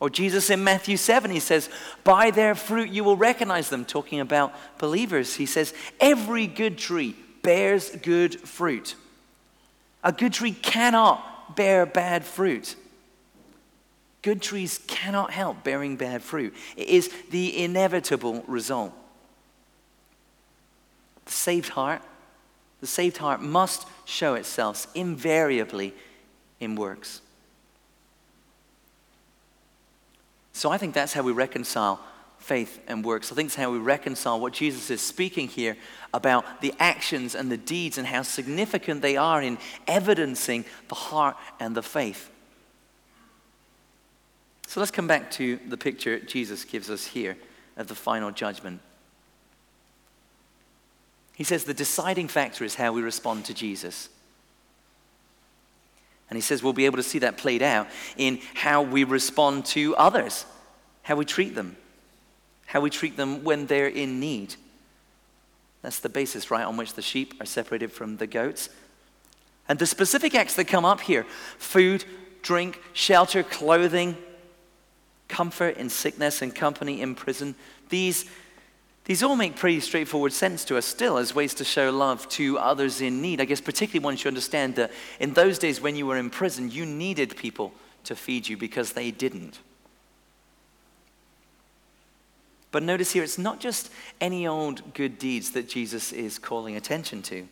Or 0.00 0.10
Jesus 0.10 0.50
in 0.50 0.64
Matthew 0.64 0.96
7, 0.96 1.30
he 1.30 1.38
says, 1.38 1.70
By 2.02 2.32
their 2.32 2.56
fruit 2.56 2.88
you 2.88 3.04
will 3.04 3.16
recognize 3.16 3.68
them, 3.68 3.84
talking 3.84 4.18
about 4.18 4.52
believers. 4.78 5.36
He 5.36 5.46
says, 5.46 5.72
Every 6.00 6.48
good 6.48 6.78
tree 6.78 7.14
bears 7.42 7.90
good 7.90 8.40
fruit. 8.40 8.96
A 10.02 10.10
good 10.10 10.32
tree 10.32 10.50
cannot 10.50 11.54
bear 11.54 11.86
bad 11.86 12.24
fruit. 12.24 12.74
Good 14.26 14.42
trees 14.42 14.80
cannot 14.88 15.30
help 15.30 15.62
bearing 15.62 15.94
bad 15.94 16.20
fruit. 16.20 16.52
It 16.76 16.88
is 16.88 17.12
the 17.30 17.62
inevitable 17.62 18.42
result. 18.48 18.92
The 21.26 21.30
saved 21.30 21.68
heart, 21.68 22.02
the 22.80 22.88
saved 22.88 23.18
heart 23.18 23.40
must 23.40 23.86
show 24.04 24.34
itself 24.34 24.88
invariably 24.96 25.94
in 26.58 26.74
works. 26.74 27.20
So 30.52 30.72
I 30.72 30.78
think 30.78 30.92
that's 30.92 31.12
how 31.12 31.22
we 31.22 31.30
reconcile 31.30 32.00
faith 32.40 32.80
and 32.88 33.04
works. 33.04 33.30
I 33.30 33.36
think 33.36 33.46
it's 33.46 33.54
how 33.54 33.70
we 33.70 33.78
reconcile 33.78 34.40
what 34.40 34.52
Jesus 34.52 34.90
is 34.90 35.00
speaking 35.00 35.46
here 35.46 35.76
about 36.12 36.62
the 36.62 36.74
actions 36.80 37.36
and 37.36 37.48
the 37.48 37.56
deeds 37.56 37.96
and 37.96 38.08
how 38.08 38.22
significant 38.22 39.02
they 39.02 39.16
are 39.16 39.40
in 39.40 39.56
evidencing 39.86 40.64
the 40.88 40.96
heart 40.96 41.36
and 41.60 41.76
the 41.76 41.82
faith. 41.84 42.32
So 44.66 44.80
let's 44.80 44.90
come 44.90 45.06
back 45.06 45.30
to 45.32 45.58
the 45.68 45.76
picture 45.76 46.18
Jesus 46.18 46.64
gives 46.64 46.90
us 46.90 47.06
here 47.06 47.36
of 47.76 47.86
the 47.86 47.94
final 47.94 48.30
judgment. 48.30 48.80
He 51.34 51.44
says 51.44 51.64
the 51.64 51.74
deciding 51.74 52.28
factor 52.28 52.64
is 52.64 52.74
how 52.74 52.92
we 52.92 53.02
respond 53.02 53.44
to 53.46 53.54
Jesus. 53.54 54.08
And 56.28 56.36
he 56.36 56.40
says 56.40 56.62
we'll 56.62 56.72
be 56.72 56.86
able 56.86 56.96
to 56.96 57.02
see 57.02 57.20
that 57.20 57.38
played 57.38 57.62
out 57.62 57.86
in 58.16 58.40
how 58.54 58.82
we 58.82 59.04
respond 59.04 59.66
to 59.66 59.94
others, 59.96 60.44
how 61.02 61.14
we 61.14 61.24
treat 61.24 61.54
them, 61.54 61.76
how 62.66 62.80
we 62.80 62.90
treat 62.90 63.16
them 63.16 63.44
when 63.44 63.66
they're 63.66 63.86
in 63.86 64.18
need. 64.18 64.56
That's 65.82 66.00
the 66.00 66.08
basis, 66.08 66.50
right, 66.50 66.64
on 66.64 66.76
which 66.76 66.94
the 66.94 67.02
sheep 67.02 67.34
are 67.40 67.46
separated 67.46 67.92
from 67.92 68.16
the 68.16 68.26
goats. 68.26 68.68
And 69.68 69.78
the 69.78 69.86
specific 69.86 70.34
acts 70.34 70.54
that 70.54 70.66
come 70.66 70.84
up 70.84 71.02
here 71.02 71.24
food, 71.58 72.04
drink, 72.42 72.80
shelter, 72.92 73.44
clothing, 73.44 74.16
comfort 75.28 75.76
in 75.76 75.88
sickness 75.90 76.42
and 76.42 76.54
company 76.54 77.00
in 77.00 77.14
prison 77.14 77.54
these 77.88 78.26
these 79.06 79.22
all 79.22 79.36
make 79.36 79.54
pretty 79.54 79.78
straightforward 79.78 80.32
sense 80.32 80.64
to 80.64 80.76
us 80.76 80.84
still 80.84 81.16
as 81.16 81.32
ways 81.32 81.54
to 81.54 81.64
show 81.64 81.92
love 81.92 82.28
to 82.30 82.58
others 82.58 83.00
in 83.00 83.22
need. 83.22 83.40
I 83.40 83.44
guess, 83.44 83.60
particularly 83.60 84.04
once 84.04 84.24
you 84.24 84.28
understand 84.28 84.74
that 84.74 84.90
in 85.20 85.32
those 85.32 85.60
days 85.60 85.80
when 85.80 85.94
you 85.94 86.06
were 86.06 86.16
in 86.16 86.28
prison, 86.28 86.72
you 86.72 86.84
needed 86.84 87.36
people 87.36 87.72
to 88.02 88.16
feed 88.16 88.48
you 88.48 88.56
because 88.56 88.92
they 88.92 89.12
didn't. 89.12 89.60
But 92.72 92.82
notice 92.82 93.12
here, 93.12 93.22
it's 93.22 93.38
not 93.38 93.60
just 93.60 93.92
any 94.20 94.44
old 94.44 94.92
good 94.92 95.20
deeds 95.20 95.52
that 95.52 95.68
Jesus 95.68 96.10
is 96.12 96.36
calling 96.40 96.74
attention 96.74 97.22
to 97.22 97.46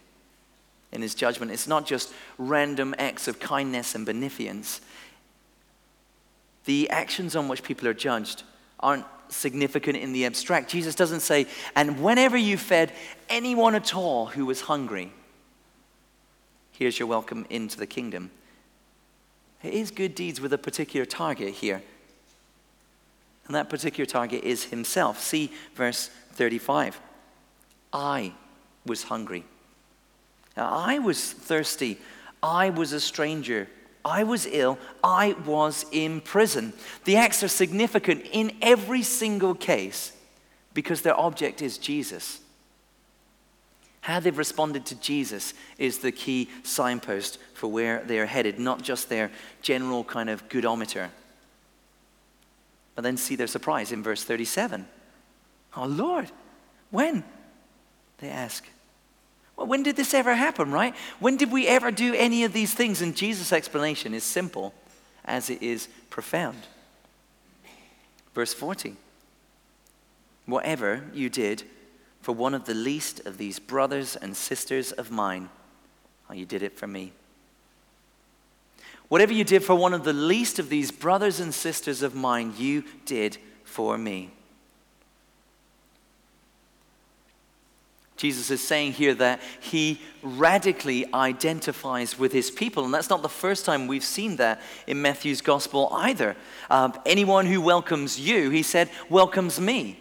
in 0.90 1.02
his 1.02 1.14
judgment. 1.14 1.52
It's 1.52 1.68
not 1.68 1.86
just 1.86 2.12
random 2.36 2.96
acts 2.98 3.28
of 3.28 3.38
kindness 3.38 3.94
and 3.94 4.04
beneficence. 4.04 4.80
The 6.64 6.88
actions 6.90 7.37
on 7.37 7.49
which 7.49 7.62
people 7.62 7.88
are 7.88 7.94
judged 7.94 8.42
aren't 8.80 9.04
significant 9.28 9.97
in 9.97 10.12
the 10.12 10.25
abstract. 10.25 10.71
Jesus 10.71 10.94
doesn't 10.94 11.21
say, 11.21 11.47
and 11.75 12.02
whenever 12.02 12.37
you 12.37 12.56
fed 12.56 12.92
anyone 13.28 13.75
at 13.75 13.94
all 13.94 14.26
who 14.26 14.47
was 14.47 14.62
hungry, 14.62 15.12
here's 16.73 16.99
your 16.99 17.09
welcome 17.09 17.47
into 17.50 17.78
the 17.78 17.87
kingdom. 17.87 18.30
It 19.62 19.75
is 19.75 19.90
good 19.90 20.14
deeds 20.14 20.40
with 20.40 20.52
a 20.52 20.59
particular 20.59 21.06
target 21.06 21.54
here. 21.54 21.83
And 23.47 23.54
that 23.54 23.68
particular 23.68 24.06
target 24.06 24.44
is 24.44 24.64
himself. 24.64 25.21
See 25.21 25.52
verse 25.75 26.11
35. 26.33 27.00
I 27.92 28.33
was 28.87 29.04
hungry. 29.04 29.44
Now, 30.56 30.71
I 30.71 30.99
was 30.99 31.33
thirsty. 31.33 31.99
I 32.42 32.71
was 32.71 32.92
a 32.92 33.00
stranger 33.00 33.68
I 34.04 34.25
was 34.25 34.46
ill, 34.46 34.78
I 35.02 35.34
was 35.46 35.87
in 35.90 36.20
prison. 36.20 36.75
The 37.04 37.16
acts 37.16 37.42
are 37.42 37.49
significant 37.49 38.26
in 38.32 38.56
every 38.61 39.02
single 39.02 39.54
case 39.54 40.12
because 40.75 41.02
their 41.02 41.18
object 41.18 41.62
is 41.62 41.78
Jesus. 41.78 42.40
How 44.02 44.20
they've 44.20 44.37
responded 44.37 44.84
to 44.87 44.94
Jesus 44.96 45.54
is 45.78 46.00
the 46.00 46.12
key 46.12 46.50
signpost 46.62 47.38
for 47.54 47.68
where 47.68 48.02
they're 48.04 48.26
headed, 48.26 48.58
not 48.58 48.82
just 48.82 49.08
their 49.08 49.30
general 49.62 50.04
kind 50.04 50.28
of 50.28 50.46
goodometer. 50.50 51.08
But 52.94 53.02
then 53.02 53.16
see 53.16 53.34
their 53.34 53.46
surprise 53.46 53.92
in 53.92 54.02
verse 54.02 54.23
37. 54.23 54.87
Oh, 55.76 55.87
Lord, 55.87 56.30
when? 56.90 57.25
They 58.18 58.28
ask. 58.28 58.68
Well, 59.56 59.66
when 59.66 59.82
did 59.82 59.96
this 59.96 60.14
ever 60.14 60.34
happen, 60.34 60.73
right? 60.73 60.94
When 61.20 61.37
did 61.37 61.52
we 61.52 61.66
ever 61.66 61.90
do 61.90 62.14
any 62.14 62.44
of 62.44 62.52
these 62.52 62.75
things? 62.75 63.00
And 63.00 63.14
Jesus' 63.14 63.52
explanation 63.52 64.14
is 64.14 64.25
simple 64.25 64.75
as 65.25 65.49
it 65.49 65.62
is 65.62 65.88
profound. 66.11 66.66
Verse 68.34 68.52
40 68.52 68.96
Whatever 70.46 71.05
you 71.14 71.31
did 71.31 71.62
for 72.20 72.33
one 72.33 72.55
of 72.55 72.64
the 72.64 72.74
least 72.74 73.24
of 73.26 73.38
these 73.38 73.59
brothers 73.59 74.16
and 74.16 74.37
sisters 74.37 74.92
of 74.92 75.11
mine, 75.11 75.48
oh, 76.28 76.35
you 76.35 76.44
did 76.44 76.62
it 76.62 76.76
for 76.76 76.87
me. 76.87 77.12
Whatever 79.09 79.33
you 79.33 79.44
did 79.44 79.62
for 79.62 79.74
one 79.74 79.94
of 79.94 80.05
the 80.05 80.12
least 80.12 80.59
of 80.59 80.68
these 80.68 80.90
brothers 80.90 81.38
and 81.38 81.55
sisters 81.55 82.02
of 82.02 82.14
mine, 82.14 82.55
you 82.57 82.85
did 83.05 83.38
for 83.64 83.96
me. 83.96 84.31
Jesus 88.16 88.50
is 88.50 88.66
saying 88.66 88.92
here 88.92 89.14
that 89.14 89.40
he 89.61 90.00
radically 90.22 91.12
identifies 91.12 92.18
with 92.18 92.33
his 92.33 92.50
people. 92.50 92.85
And 92.85 92.94
that's 92.94 93.11
not 93.11 93.22
the 93.22 93.29
first 93.29 93.64
time 93.64 93.88
we've 93.88 94.05
seen 94.05 94.37
that 94.37 94.62
in 94.87 95.03
Matthew's 95.03 95.40
gospel 95.40 95.88
either. 95.92 96.37
Uh, 96.70 96.92
anyone 97.05 97.46
who 97.46 97.61
welcomes 97.61 98.18
you, 98.18 98.50
he 98.50 98.62
said, 98.62 98.88
welcomes 99.09 99.61
me. 99.61 99.98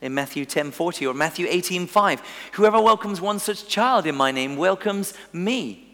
In 0.00 0.14
Matthew 0.14 0.44
10:40 0.44 1.10
or 1.10 1.14
Matthew 1.14 1.46
18:5, 1.48 2.20
whoever 2.52 2.80
welcomes 2.80 3.20
one 3.20 3.40
such 3.40 3.66
child 3.66 4.06
in 4.06 4.14
my 4.14 4.30
name 4.30 4.56
welcomes 4.56 5.12
me. 5.32 5.87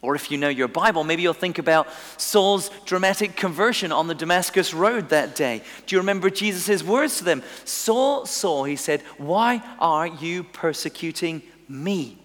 Or 0.00 0.14
if 0.14 0.30
you 0.30 0.38
know 0.38 0.48
your 0.48 0.68
Bible, 0.68 1.02
maybe 1.02 1.22
you'll 1.22 1.32
think 1.32 1.58
about 1.58 1.88
Saul's 2.16 2.70
dramatic 2.84 3.34
conversion 3.34 3.90
on 3.90 4.06
the 4.06 4.14
Damascus 4.14 4.72
Road 4.72 5.08
that 5.08 5.34
day. 5.34 5.62
Do 5.86 5.96
you 5.96 6.00
remember 6.00 6.30
Jesus' 6.30 6.84
words 6.84 7.18
to 7.18 7.24
them? 7.24 7.42
Saul, 7.64 8.24
Saul, 8.24 8.64
he 8.64 8.76
said, 8.76 9.02
Why 9.16 9.60
are 9.80 10.06
you 10.06 10.44
persecuting 10.44 11.42
me? 11.68 12.18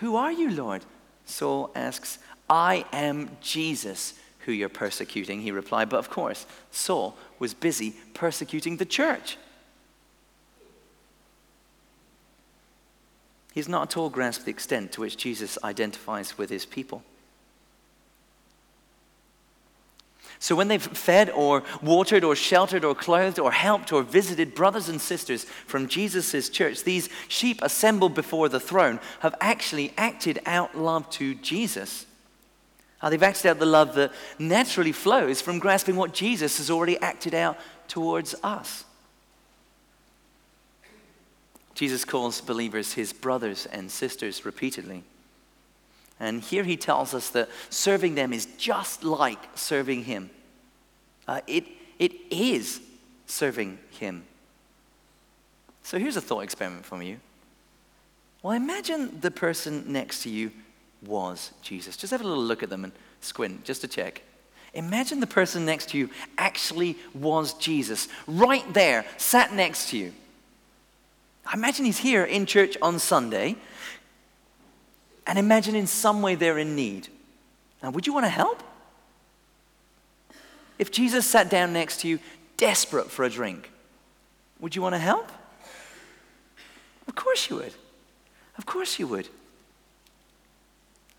Who 0.00 0.16
are 0.16 0.32
you, 0.32 0.50
Lord? 0.50 0.84
Saul 1.24 1.70
asks. 1.74 2.18
I 2.48 2.84
am 2.92 3.30
Jesus 3.40 4.14
who 4.40 4.52
you're 4.52 4.68
persecuting, 4.68 5.40
he 5.40 5.50
replied. 5.50 5.88
But 5.88 5.98
of 5.98 6.10
course, 6.10 6.46
Saul 6.70 7.16
was 7.38 7.54
busy 7.54 7.96
persecuting 8.14 8.76
the 8.76 8.84
church. 8.84 9.36
He's 13.56 13.70
not 13.70 13.90
at 13.90 13.96
all 13.96 14.10
grasped 14.10 14.44
the 14.44 14.50
extent 14.50 14.92
to 14.92 15.00
which 15.00 15.16
Jesus 15.16 15.56
identifies 15.64 16.36
with 16.36 16.50
his 16.50 16.66
people. 16.66 17.02
So, 20.38 20.54
when 20.54 20.68
they've 20.68 20.82
fed 20.82 21.30
or 21.30 21.62
watered 21.82 22.22
or 22.22 22.36
sheltered 22.36 22.84
or 22.84 22.94
clothed 22.94 23.38
or 23.38 23.50
helped 23.50 23.94
or 23.94 24.02
visited 24.02 24.54
brothers 24.54 24.90
and 24.90 25.00
sisters 25.00 25.44
from 25.44 25.88
Jesus' 25.88 26.50
church, 26.50 26.84
these 26.84 27.08
sheep 27.28 27.60
assembled 27.62 28.14
before 28.14 28.50
the 28.50 28.60
throne 28.60 29.00
have 29.20 29.34
actually 29.40 29.94
acted 29.96 30.38
out 30.44 30.76
love 30.76 31.08
to 31.12 31.34
Jesus. 31.36 32.04
Uh, 33.00 33.08
they've 33.08 33.22
acted 33.22 33.46
out 33.46 33.58
the 33.58 33.64
love 33.64 33.94
that 33.94 34.12
naturally 34.38 34.92
flows 34.92 35.40
from 35.40 35.58
grasping 35.58 35.96
what 35.96 36.12
Jesus 36.12 36.58
has 36.58 36.70
already 36.70 36.98
acted 36.98 37.32
out 37.32 37.56
towards 37.88 38.34
us. 38.42 38.84
Jesus 41.76 42.06
calls 42.06 42.40
believers 42.40 42.94
his 42.94 43.12
brothers 43.12 43.66
and 43.66 43.90
sisters 43.90 44.46
repeatedly. 44.46 45.04
And 46.18 46.40
here 46.40 46.64
he 46.64 46.78
tells 46.78 47.12
us 47.12 47.28
that 47.30 47.50
serving 47.68 48.14
them 48.14 48.32
is 48.32 48.46
just 48.56 49.04
like 49.04 49.38
serving 49.54 50.04
him. 50.04 50.30
Uh, 51.28 51.42
it, 51.46 51.66
it 51.98 52.12
is 52.30 52.80
serving 53.26 53.78
him. 53.90 54.24
So 55.82 55.98
here's 55.98 56.16
a 56.16 56.22
thought 56.22 56.40
experiment 56.40 56.86
from 56.86 57.02
you. 57.02 57.20
Well, 58.42 58.54
imagine 58.54 59.20
the 59.20 59.30
person 59.30 59.92
next 59.92 60.22
to 60.22 60.30
you 60.30 60.52
was 61.04 61.52
Jesus. 61.60 61.94
Just 61.98 62.10
have 62.10 62.22
a 62.22 62.26
little 62.26 62.42
look 62.42 62.62
at 62.62 62.70
them 62.70 62.84
and 62.84 62.92
squint 63.20 63.64
just 63.64 63.82
to 63.82 63.88
check. 63.88 64.22
Imagine 64.72 65.20
the 65.20 65.26
person 65.26 65.66
next 65.66 65.90
to 65.90 65.98
you 65.98 66.08
actually 66.38 66.96
was 67.12 67.52
Jesus, 67.54 68.08
right 68.26 68.64
there, 68.72 69.04
sat 69.18 69.52
next 69.52 69.90
to 69.90 69.98
you. 69.98 70.12
I 71.46 71.54
imagine 71.54 71.84
he's 71.84 71.98
here 71.98 72.24
in 72.24 72.44
church 72.44 72.76
on 72.82 72.98
Sunday, 72.98 73.56
and 75.26 75.38
imagine 75.38 75.74
in 75.74 75.86
some 75.86 76.22
way 76.22 76.34
they're 76.34 76.58
in 76.58 76.74
need. 76.74 77.08
Now, 77.82 77.90
would 77.90 78.06
you 78.06 78.12
want 78.12 78.26
to 78.26 78.30
help? 78.30 78.62
If 80.78 80.90
Jesus 80.90 81.26
sat 81.26 81.48
down 81.48 81.72
next 81.72 82.00
to 82.00 82.08
you, 82.08 82.18
desperate 82.56 83.10
for 83.10 83.24
a 83.24 83.30
drink, 83.30 83.70
would 84.60 84.74
you 84.74 84.82
want 84.82 84.94
to 84.94 84.98
help? 84.98 85.30
Of 87.06 87.14
course 87.14 87.48
you 87.48 87.56
would. 87.56 87.74
Of 88.58 88.66
course 88.66 88.98
you 88.98 89.06
would. 89.06 89.28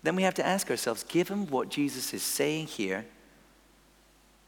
Then 0.02 0.14
we 0.16 0.22
have 0.22 0.34
to 0.34 0.46
ask 0.46 0.70
ourselves 0.70 1.02
given 1.04 1.46
what 1.48 1.70
Jesus 1.70 2.14
is 2.14 2.22
saying 2.22 2.66
here, 2.66 3.06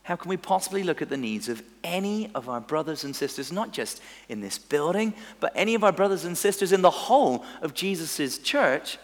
how 0.02 0.16
can 0.16 0.28
we 0.28 0.36
possibly 0.36 0.82
look 0.82 1.02
at 1.02 1.08
the 1.08 1.16
needs 1.16 1.48
of 1.48 1.62
any 1.84 2.30
of 2.34 2.48
our 2.48 2.60
brothers 2.60 3.04
and 3.04 3.14
sisters, 3.14 3.52
not 3.52 3.72
just 3.72 4.02
in 4.28 4.40
this 4.40 4.58
building, 4.58 5.14
but 5.38 5.52
any 5.54 5.74
of 5.74 5.84
our 5.84 5.92
brothers 5.92 6.24
and 6.24 6.36
sisters 6.36 6.72
in 6.72 6.82
the 6.82 6.90
whole 6.90 7.44
of 7.62 7.74
Jesus' 7.74 8.38
church, 8.38 8.98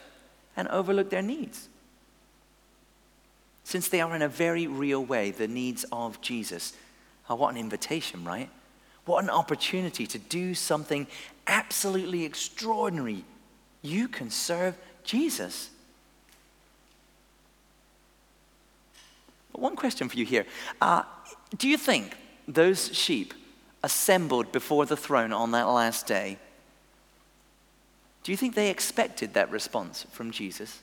and 0.56 0.68
overlook 0.68 1.10
their 1.10 1.22
needs? 1.22 1.68
Since 3.62 3.88
they 3.88 4.00
are 4.00 4.16
in 4.16 4.22
a 4.22 4.28
very 4.28 4.66
real 4.66 5.04
way 5.04 5.30
the 5.30 5.48
needs 5.48 5.84
of 5.92 6.20
Jesus, 6.20 6.72
Oh, 7.28 7.34
what 7.34 7.54
an 7.54 7.60
invitation, 7.60 8.24
right? 8.24 8.48
What 9.04 9.22
an 9.22 9.30
opportunity 9.30 10.06
to 10.06 10.18
do 10.18 10.54
something 10.54 11.06
absolutely 11.46 12.24
extraordinary. 12.24 13.24
You 13.82 14.08
can 14.08 14.30
serve 14.30 14.76
Jesus. 15.04 15.70
One 19.58 19.76
question 19.76 20.08
for 20.08 20.16
you 20.16 20.24
here 20.24 20.46
uh, 20.80 21.02
Do 21.56 21.68
you 21.68 21.76
think 21.76 22.16
those 22.48 22.94
sheep 22.94 23.34
assembled 23.82 24.52
before 24.52 24.86
the 24.86 24.96
throne 24.96 25.32
on 25.32 25.52
that 25.52 25.64
last 25.64 26.06
day, 26.06 26.38
do 28.22 28.32
you 28.32 28.36
think 28.36 28.54
they 28.54 28.70
expected 28.70 29.34
that 29.34 29.50
response 29.50 30.04
from 30.10 30.32
Jesus? 30.32 30.80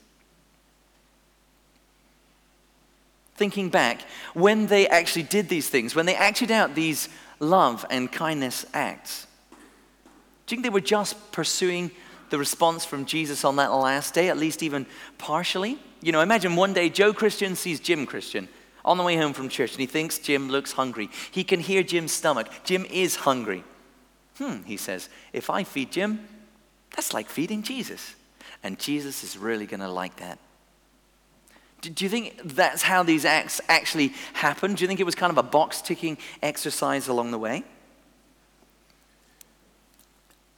Thinking 3.36 3.68
back, 3.68 4.02
when 4.32 4.68
they 4.68 4.88
actually 4.88 5.24
did 5.24 5.48
these 5.48 5.68
things, 5.68 5.94
when 5.94 6.06
they 6.06 6.14
acted 6.14 6.50
out 6.50 6.74
these 6.74 7.08
love 7.40 7.84
and 7.90 8.10
kindness 8.10 8.64
acts, 8.72 9.26
do 10.46 10.54
you 10.54 10.56
think 10.56 10.62
they 10.62 10.70
were 10.70 10.80
just 10.80 11.32
pursuing 11.32 11.90
the 12.30 12.38
response 12.38 12.84
from 12.84 13.04
Jesus 13.04 13.44
on 13.44 13.56
that 13.56 13.72
last 13.72 14.14
day, 14.14 14.28
at 14.28 14.38
least 14.38 14.62
even 14.62 14.86
partially? 15.18 15.78
You 16.00 16.12
know, 16.12 16.20
imagine 16.20 16.56
one 16.56 16.72
day 16.72 16.88
Joe 16.88 17.12
Christian 17.12 17.56
sees 17.56 17.80
Jim 17.80 18.06
Christian 18.06 18.48
on 18.84 18.98
the 18.98 19.02
way 19.02 19.16
home 19.16 19.32
from 19.32 19.48
church 19.48 19.72
and 19.72 19.80
he 19.80 19.86
thinks 19.86 20.18
Jim 20.18 20.48
looks 20.48 20.72
hungry. 20.72 21.08
He 21.30 21.44
can 21.44 21.60
hear 21.60 21.82
Jim's 21.82 22.12
stomach. 22.12 22.48
Jim 22.64 22.84
is 22.90 23.16
hungry. 23.16 23.64
Hmm, 24.38 24.62
he 24.64 24.76
says, 24.76 25.08
if 25.32 25.48
I 25.48 25.64
feed 25.64 25.92
Jim, 25.92 26.26
that's 26.94 27.14
like 27.14 27.28
feeding 27.28 27.62
Jesus. 27.62 28.14
And 28.62 28.78
Jesus 28.78 29.24
is 29.24 29.36
really 29.36 29.66
going 29.66 29.80
to 29.80 29.88
like 29.88 30.16
that. 30.16 30.38
Do 31.80 32.04
you 32.04 32.08
think 32.08 32.40
that's 32.42 32.82
how 32.82 33.02
these 33.02 33.26
acts 33.26 33.60
actually 33.68 34.12
happened? 34.32 34.78
Do 34.78 34.84
you 34.84 34.88
think 34.88 35.00
it 35.00 35.04
was 35.04 35.14
kind 35.14 35.30
of 35.30 35.36
a 35.36 35.42
box 35.42 35.82
ticking 35.82 36.16
exercise 36.42 37.08
along 37.08 37.30
the 37.30 37.38
way? 37.38 37.62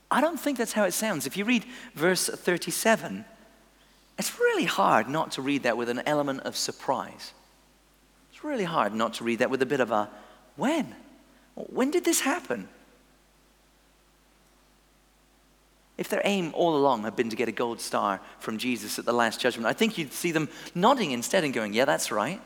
I 0.09 0.21
don't 0.21 0.39
think 0.39 0.57
that's 0.57 0.73
how 0.73 0.85
it 0.85 0.93
sounds. 0.93 1.27
If 1.27 1.37
you 1.37 1.45
read 1.45 1.65
verse 1.95 2.29
37, 2.29 3.25
it's 4.19 4.39
really 4.39 4.65
hard 4.65 5.09
not 5.09 5.33
to 5.33 5.43
read 5.43 5.65
that 5.65 5.77
with 5.77 5.89
an 5.89 6.03
element 6.07 6.41
of 6.43 6.57
surprise. 6.57 7.33
It's 8.37 8.45
really 8.45 8.65
hard 8.65 8.93
not 8.93 9.15
to 9.15 9.25
read 9.25 9.39
that 9.39 9.49
with 9.49 9.63
a 9.63 9.67
bit 9.67 9.81
of 9.81 9.91
a 9.91 10.11
when? 10.57 10.95
When 11.55 11.91
did 11.91 12.05
this 12.05 12.21
happen? 12.21 12.69
If 15.97 16.11
their 16.11 16.21
aim 16.23 16.53
all 16.53 16.77
along 16.77 17.05
had 17.05 17.17
been 17.17 17.31
to 17.31 17.37
get 17.37 17.49
a 17.49 17.53
gold 17.53 17.81
star 17.81 18.21
from 18.39 18.59
Jesus 18.59 18.99
at 18.99 19.07
the 19.07 19.13
Last 19.15 19.41
Judgment, 19.41 19.67
I 19.67 19.73
think 19.73 19.97
you'd 19.97 20.13
see 20.13 20.33
them 20.33 20.51
nodding 20.75 21.13
instead 21.13 21.45
and 21.45 21.55
going, 21.55 21.73
Yeah, 21.73 21.87
that's 21.87 22.13
right. 22.13 22.39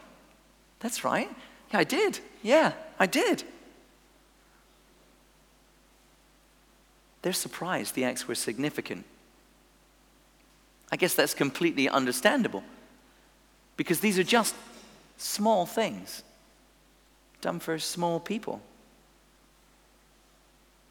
That's 0.79 1.03
right. 1.03 1.29
Yeah, 1.73 1.81
I 1.81 1.83
did. 1.83 2.21
Yeah, 2.41 2.73
I 3.01 3.07
did. 3.07 3.43
They're 7.23 7.33
surprised 7.33 7.97
the 7.97 8.05
acts 8.05 8.29
were 8.29 8.37
significant. 8.37 9.05
I 10.93 10.97
guess 10.97 11.15
that's 11.15 11.35
completely 11.35 11.89
understandable 11.89 12.63
because 13.77 13.99
these 13.99 14.21
are 14.21 14.25
just 14.25 14.55
small 15.21 15.67
things 15.67 16.23
done 17.41 17.61
for 17.61 17.79
small 17.79 18.19
people. 18.19 18.61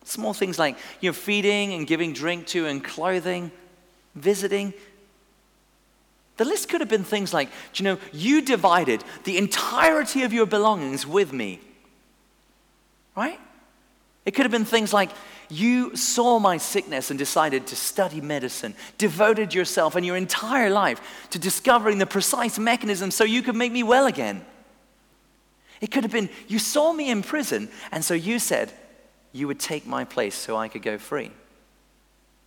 Small 0.03 0.33
things 0.33 0.57
like 0.57 0.77
you 1.01 1.09
know, 1.09 1.13
feeding 1.13 1.73
and 1.73 1.85
giving 1.85 2.13
drink 2.13 2.47
to 2.47 2.65
and 2.65 2.83
clothing, 2.83 3.51
visiting. 4.15 4.73
The 6.37 6.45
list 6.45 6.69
could 6.69 6.81
have 6.81 6.89
been 6.89 7.03
things 7.03 7.33
like, 7.33 7.49
you 7.75 7.83
know, 7.83 7.97
you 8.13 8.41
divided 8.41 9.03
the 9.25 9.37
entirety 9.37 10.23
of 10.23 10.31
your 10.31 10.45
belongings 10.45 11.05
with 11.05 11.33
me. 11.33 11.59
Right? 13.15 13.39
It 14.29 14.35
could 14.35 14.45
have 14.45 14.51
been 14.51 14.63
things 14.63 14.93
like, 14.93 15.09
you 15.49 15.95
saw 15.95 16.37
my 16.37 16.57
sickness 16.57 17.09
and 17.09 17.17
decided 17.17 17.65
to 17.65 17.75
study 17.75 18.21
medicine, 18.21 18.75
devoted 18.99 19.55
yourself 19.55 19.95
and 19.95 20.05
your 20.05 20.15
entire 20.15 20.69
life 20.69 21.01
to 21.31 21.39
discovering 21.39 21.97
the 21.97 22.05
precise 22.05 22.59
mechanism 22.59 23.09
so 23.09 23.23
you 23.23 23.41
could 23.41 23.55
make 23.55 23.71
me 23.71 23.81
well 23.81 24.05
again. 24.05 24.45
It 25.81 25.89
could 25.89 26.03
have 26.03 26.11
been, 26.11 26.29
you 26.47 26.59
saw 26.59 26.93
me 26.93 27.09
in 27.09 27.23
prison, 27.23 27.69
and 27.91 28.05
so 28.05 28.13
you 28.13 28.37
said 28.37 28.71
you 29.33 29.47
would 29.47 29.59
take 29.59 29.87
my 29.87 30.03
place 30.03 30.35
so 30.35 30.55
I 30.55 30.67
could 30.67 30.83
go 30.83 30.99
free. 30.99 31.31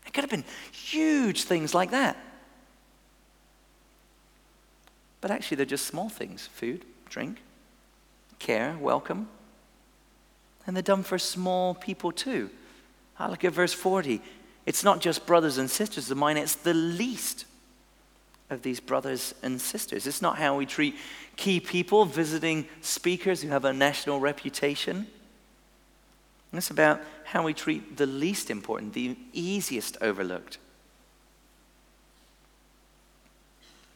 It 0.07 0.12
could 0.12 0.23
have 0.23 0.31
been 0.31 0.45
huge 0.71 1.42
things 1.42 1.75
like 1.75 1.90
that. 1.90 2.16
But 5.21 5.33
actually, 5.33 5.57
they're 5.57 5.66
just 5.66 5.87
small 5.87 6.09
things 6.09 6.47
food, 6.47 6.85
drink, 7.09 7.42
care, 8.38 8.77
welcome. 8.81 9.27
And 10.66 10.77
they're 10.77 10.83
done 10.83 11.03
for 11.03 11.18
small 11.18 11.75
people 11.75 12.12
too. 12.12 12.51
I 13.18 13.29
look 13.29 13.44
at 13.44 13.53
verse 13.53 13.72
40. 13.72 14.20
It's 14.64 14.85
not 14.85 15.01
just 15.01 15.27
brothers 15.27 15.59
and 15.59 15.68
sisters 15.70 16.11
of 16.11 16.16
mine, 16.16 16.37
it's 16.37 16.55
the 16.55 16.75
least 16.75 17.46
of 18.51 18.62
these 18.62 18.81
brothers 18.81 19.35
and 19.42 19.61
sisters. 19.61 20.07
It's 20.07 20.22
not 20.22 20.38
how 20.38 20.57
we 20.57 20.66
treat 20.66 20.94
key 21.37 21.59
people, 21.59 22.05
visiting 22.05 22.66
speakers 22.81 23.42
who 23.42 23.48
have 23.48 23.64
a 23.64 23.72
national 23.72 24.20
reputation. 24.20 25.07
It's 26.53 26.70
about 26.70 27.01
how 27.25 27.42
we 27.42 27.55
treat 27.55 27.96
the 27.96 28.07
least 28.07 28.51
important, 28.51 28.92
the 28.92 29.16
easiest 29.33 29.96
overlooked. 30.03 30.59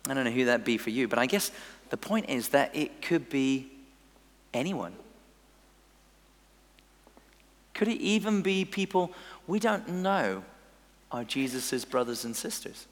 I 0.08 0.14
don't 0.14 0.24
know 0.24 0.30
who 0.30 0.46
that'd 0.46 0.64
be 0.64 0.78
for 0.78 0.90
you, 0.90 1.06
but 1.06 1.18
I 1.18 1.26
guess 1.26 1.50
the 1.90 1.96
point 1.96 2.30
is 2.30 2.48
that 2.50 2.74
it 2.74 3.02
could 3.02 3.28
be 3.28 3.70
anyone. 4.54 4.94
Could 7.76 7.88
it 7.88 8.00
even 8.00 8.40
be 8.40 8.64
people 8.64 9.12
we 9.46 9.58
don't 9.58 9.86
know 9.86 10.42
are 11.12 11.24
Jesus' 11.24 11.84
brothers 11.84 12.24
and 12.24 12.34
sisters? 12.34 12.86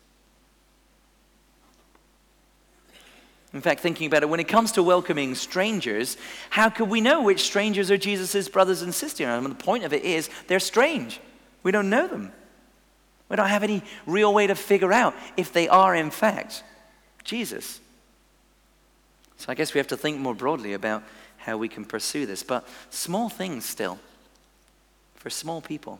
In 3.54 3.62
fact, 3.62 3.80
thinking 3.80 4.06
about 4.06 4.22
it, 4.22 4.28
when 4.28 4.40
it 4.40 4.48
comes 4.48 4.72
to 4.72 4.82
welcoming 4.82 5.34
strangers, 5.34 6.18
how 6.50 6.68
could 6.68 6.90
we 6.90 7.00
know 7.00 7.22
which 7.22 7.40
strangers 7.40 7.90
are 7.90 7.96
Jesus' 7.96 8.46
brothers 8.46 8.82
and 8.82 8.94
sisters? 8.94 9.26
I 9.26 9.40
mean, 9.40 9.48
the 9.48 9.54
point 9.54 9.84
of 9.84 9.94
it 9.94 10.04
is 10.04 10.28
they're 10.48 10.60
strange. 10.60 11.18
We 11.62 11.72
don't 11.72 11.88
know 11.88 12.06
them. 12.06 12.30
We 13.30 13.36
don't 13.36 13.48
have 13.48 13.62
any 13.62 13.82
real 14.06 14.34
way 14.34 14.46
to 14.48 14.54
figure 14.54 14.92
out 14.92 15.14
if 15.38 15.50
they 15.50 15.66
are, 15.66 15.94
in 15.94 16.10
fact, 16.10 16.62
Jesus. 17.24 17.80
So 19.38 19.46
I 19.48 19.54
guess 19.54 19.72
we 19.72 19.78
have 19.78 19.88
to 19.88 19.96
think 19.96 20.18
more 20.18 20.34
broadly 20.34 20.74
about 20.74 21.04
how 21.38 21.56
we 21.56 21.68
can 21.68 21.86
pursue 21.86 22.26
this. 22.26 22.42
But 22.42 22.68
small 22.90 23.30
things 23.30 23.64
still 23.64 23.98
for 25.24 25.30
small 25.30 25.62
people. 25.62 25.98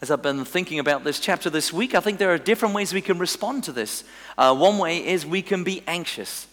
As 0.00 0.10
I've 0.10 0.22
been 0.22 0.44
thinking 0.44 0.80
about 0.80 1.04
this 1.04 1.20
chapter 1.20 1.48
this 1.48 1.72
week, 1.72 1.94
I 1.94 2.00
think 2.00 2.18
there 2.18 2.32
are 2.32 2.38
different 2.38 2.74
ways 2.74 2.92
we 2.92 3.00
can 3.00 3.16
respond 3.20 3.62
to 3.64 3.72
this. 3.72 4.02
Uh, 4.36 4.52
one 4.56 4.78
way 4.78 5.06
is 5.06 5.24
we 5.24 5.40
can 5.40 5.62
be 5.62 5.84
anxious. 5.86 6.48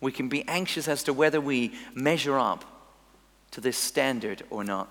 We 0.00 0.10
can 0.10 0.28
be 0.28 0.42
anxious 0.48 0.88
as 0.88 1.04
to 1.04 1.12
whether 1.12 1.40
we 1.40 1.72
measure 1.94 2.36
up 2.36 2.64
to 3.52 3.60
this 3.60 3.78
standard 3.78 4.42
or 4.50 4.64
not. 4.64 4.88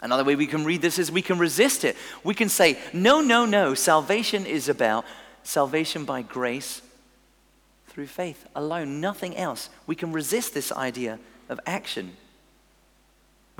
Another 0.00 0.22
way 0.22 0.36
we 0.36 0.46
can 0.46 0.64
read 0.64 0.82
this 0.82 1.00
is 1.00 1.10
we 1.10 1.22
can 1.22 1.36
resist 1.36 1.82
it. 1.82 1.96
We 2.22 2.34
can 2.34 2.48
say, 2.48 2.78
no, 2.92 3.20
no, 3.20 3.44
no. 3.44 3.74
Salvation 3.74 4.46
is 4.46 4.68
about 4.68 5.04
salvation 5.42 6.04
by 6.04 6.22
grace 6.22 6.80
through 7.88 8.06
faith 8.06 8.46
alone, 8.54 9.00
nothing 9.00 9.36
else. 9.36 9.68
We 9.88 9.96
can 9.96 10.12
resist 10.12 10.54
this 10.54 10.70
idea 10.70 11.18
of 11.50 11.60
action. 11.66 12.16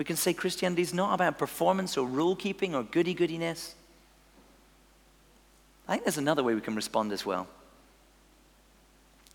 We 0.01 0.05
can 0.05 0.17
say 0.17 0.33
Christianity 0.33 0.81
is 0.81 0.95
not 0.95 1.13
about 1.13 1.37
performance 1.37 1.99
or 1.99 2.07
rule 2.07 2.35
keeping 2.35 2.75
or 2.75 2.85
goody 2.85 3.13
goodiness. 3.13 3.75
I 5.87 5.93
think 5.93 6.05
there's 6.05 6.17
another 6.17 6.43
way 6.43 6.55
we 6.55 6.63
can 6.63 6.75
respond 6.75 7.13
as 7.13 7.27
well. 7.27 7.47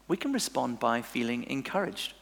We 0.08 0.17
can 0.17 0.34
respond 0.34 0.80
by 0.80 1.04
feeling 1.04 1.43
encouraged. 1.51 2.13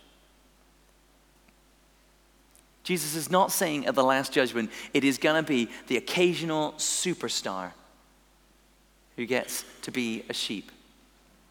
Jesus 2.84 3.16
is 3.16 3.32
not 3.32 3.50
saying 3.50 3.88
at 3.88 3.96
the 3.96 4.04
Last 4.04 4.34
Judgment 4.34 4.72
it 4.94 5.06
is 5.06 5.18
going 5.18 5.42
to 5.42 5.48
be 5.48 5.70
the 5.88 5.96
occasional 5.96 6.74
superstar 6.74 7.72
who 9.16 9.26
gets 9.26 9.64
to 9.84 9.92
be 9.92 10.26
a 10.28 10.34
sheep. 10.34 10.70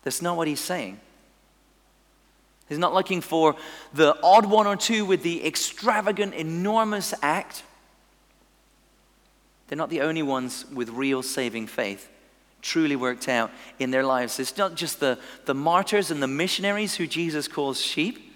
That's 0.02 0.20
not 0.20 0.36
what 0.36 0.46
he's 0.46 0.60
saying. 0.60 1.00
He's 2.72 2.78
not 2.78 2.94
looking 2.94 3.20
for 3.20 3.54
the 3.92 4.16
odd 4.22 4.46
one 4.46 4.66
or 4.66 4.76
two 4.76 5.04
with 5.04 5.22
the 5.22 5.46
extravagant, 5.46 6.32
enormous 6.32 7.12
act. 7.20 7.64
They're 9.68 9.76
not 9.76 9.90
the 9.90 10.00
only 10.00 10.22
ones 10.22 10.64
with 10.72 10.88
real 10.88 11.22
saving 11.22 11.66
faith 11.66 12.08
truly 12.62 12.96
worked 12.96 13.28
out 13.28 13.50
in 13.78 13.90
their 13.90 14.04
lives. 14.04 14.40
It's 14.40 14.56
not 14.56 14.74
just 14.74 15.00
the, 15.00 15.18
the 15.44 15.54
martyrs 15.54 16.10
and 16.10 16.22
the 16.22 16.28
missionaries 16.28 16.94
who 16.94 17.06
Jesus 17.06 17.48
calls 17.48 17.80
sheep 17.80 18.32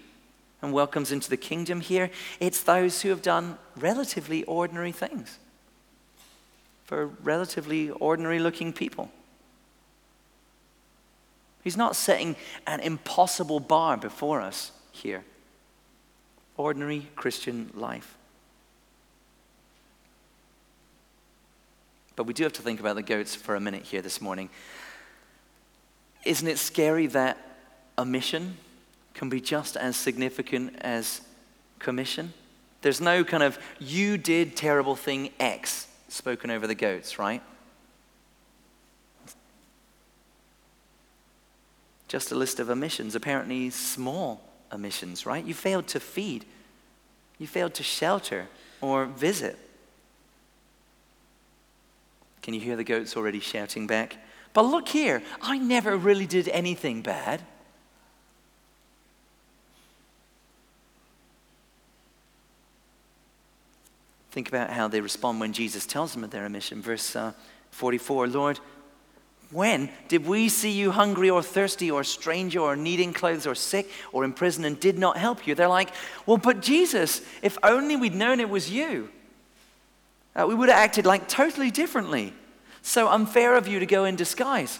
and 0.61 0.73
welcomes 0.73 1.11
into 1.11 1.29
the 1.29 1.37
kingdom 1.37 1.81
here, 1.81 2.09
it's 2.39 2.61
those 2.61 3.01
who 3.01 3.09
have 3.09 3.21
done 3.21 3.57
relatively 3.75 4.43
ordinary 4.43 4.91
things 4.91 5.39
for 6.83 7.07
relatively 7.23 7.89
ordinary 7.89 8.39
looking 8.39 8.73
people. 8.73 9.11
He's 11.67 11.75
not 11.75 11.97
setting 11.97 12.37
an 12.65 12.79
impossible 12.79 13.59
bar 13.59 13.97
before 13.97 14.39
us 14.39 14.71
here. 14.93 15.25
Ordinary 16.55 17.07
Christian 17.17 17.71
life. 17.73 18.15
But 22.15 22.23
we 22.23 22.33
do 22.33 22.43
have 22.43 22.53
to 22.53 22.61
think 22.61 22.79
about 22.79 22.95
the 22.95 23.03
goats 23.03 23.35
for 23.35 23.53
a 23.53 23.59
minute 23.59 23.83
here 23.83 24.01
this 24.01 24.21
morning. 24.21 24.49
Isn't 26.23 26.47
it 26.47 26.57
scary 26.57 27.07
that 27.07 27.37
a 27.97 28.05
mission 28.05 28.55
can 29.13 29.27
be 29.27 29.41
just 29.41 29.75
as 29.75 29.97
significant 29.97 30.73
as 30.79 31.19
commission? 31.79 32.31
There's 32.81 33.01
no 33.01 33.25
kind 33.25 33.43
of, 33.43 33.59
you 33.77 34.17
did 34.17 34.55
terrible 34.55 34.95
thing 34.95 35.31
X 35.37 35.87
spoken 36.07 36.49
over 36.49 36.65
the 36.65 36.75
goats, 36.75 37.19
right? 37.19 37.43
Just 42.07 42.31
a 42.31 42.35
list 42.35 42.59
of 42.59 42.69
omissions, 42.69 43.15
apparently 43.15 43.69
small 43.69 44.41
omissions, 44.71 45.25
right? 45.25 45.43
You 45.43 45.53
failed 45.53 45.87
to 45.87 45.99
feed, 45.99 46.45
you 47.37 47.47
failed 47.47 47.73
to 47.75 47.83
shelter 47.83 48.47
or 48.81 49.05
visit. 49.05 49.57
Can 52.41 52.53
you 52.53 52.59
hear 52.61 52.77
the 52.77 52.83
goats 52.83 53.17
already 53.17 53.41
shouting 53.41 53.87
back? 53.87 54.17
But 54.53 54.63
look 54.63 54.87
here, 54.87 55.21
I 55.41 55.57
never 55.57 55.97
really 55.97 56.25
did 56.25 56.47
anything 56.47 57.01
bad. 57.01 57.41
Think 64.31 64.47
about 64.47 64.69
how 64.69 64.87
they 64.87 65.01
respond 65.01 65.39
when 65.39 65.51
Jesus 65.51 65.85
tells 65.85 66.13
them 66.13 66.23
of 66.23 66.29
their 66.29 66.45
omission. 66.45 66.81
Verse 66.81 67.15
uh, 67.15 67.33
44 67.71 68.27
Lord, 68.27 68.59
when 69.51 69.89
did 70.09 70.25
we 70.25 70.49
see 70.49 70.71
you 70.71 70.91
hungry 70.91 71.29
or 71.29 71.41
thirsty 71.41 71.89
or 71.89 72.03
stranger 72.03 72.59
or 72.59 72.75
needing 72.75 73.13
clothes 73.13 73.47
or 73.47 73.55
sick 73.55 73.89
or 74.11 74.25
in 74.25 74.33
prison 74.33 74.65
and 74.65 74.79
did 74.79 74.97
not 74.97 75.17
help 75.17 75.47
you? 75.47 75.55
They're 75.55 75.67
like, 75.67 75.91
Well, 76.25 76.37
but 76.37 76.61
Jesus, 76.61 77.21
if 77.41 77.57
only 77.63 77.95
we'd 77.95 78.15
known 78.15 78.39
it 78.39 78.49
was 78.49 78.69
you, 78.69 79.09
uh, 80.35 80.45
we 80.47 80.53
would 80.53 80.69
have 80.69 80.77
acted 80.77 81.05
like 81.05 81.27
totally 81.27 81.71
differently. 81.71 82.33
So 82.81 83.09
unfair 83.09 83.55
of 83.55 83.67
you 83.67 83.79
to 83.79 83.85
go 83.85 84.05
in 84.05 84.15
disguise. 84.15 84.79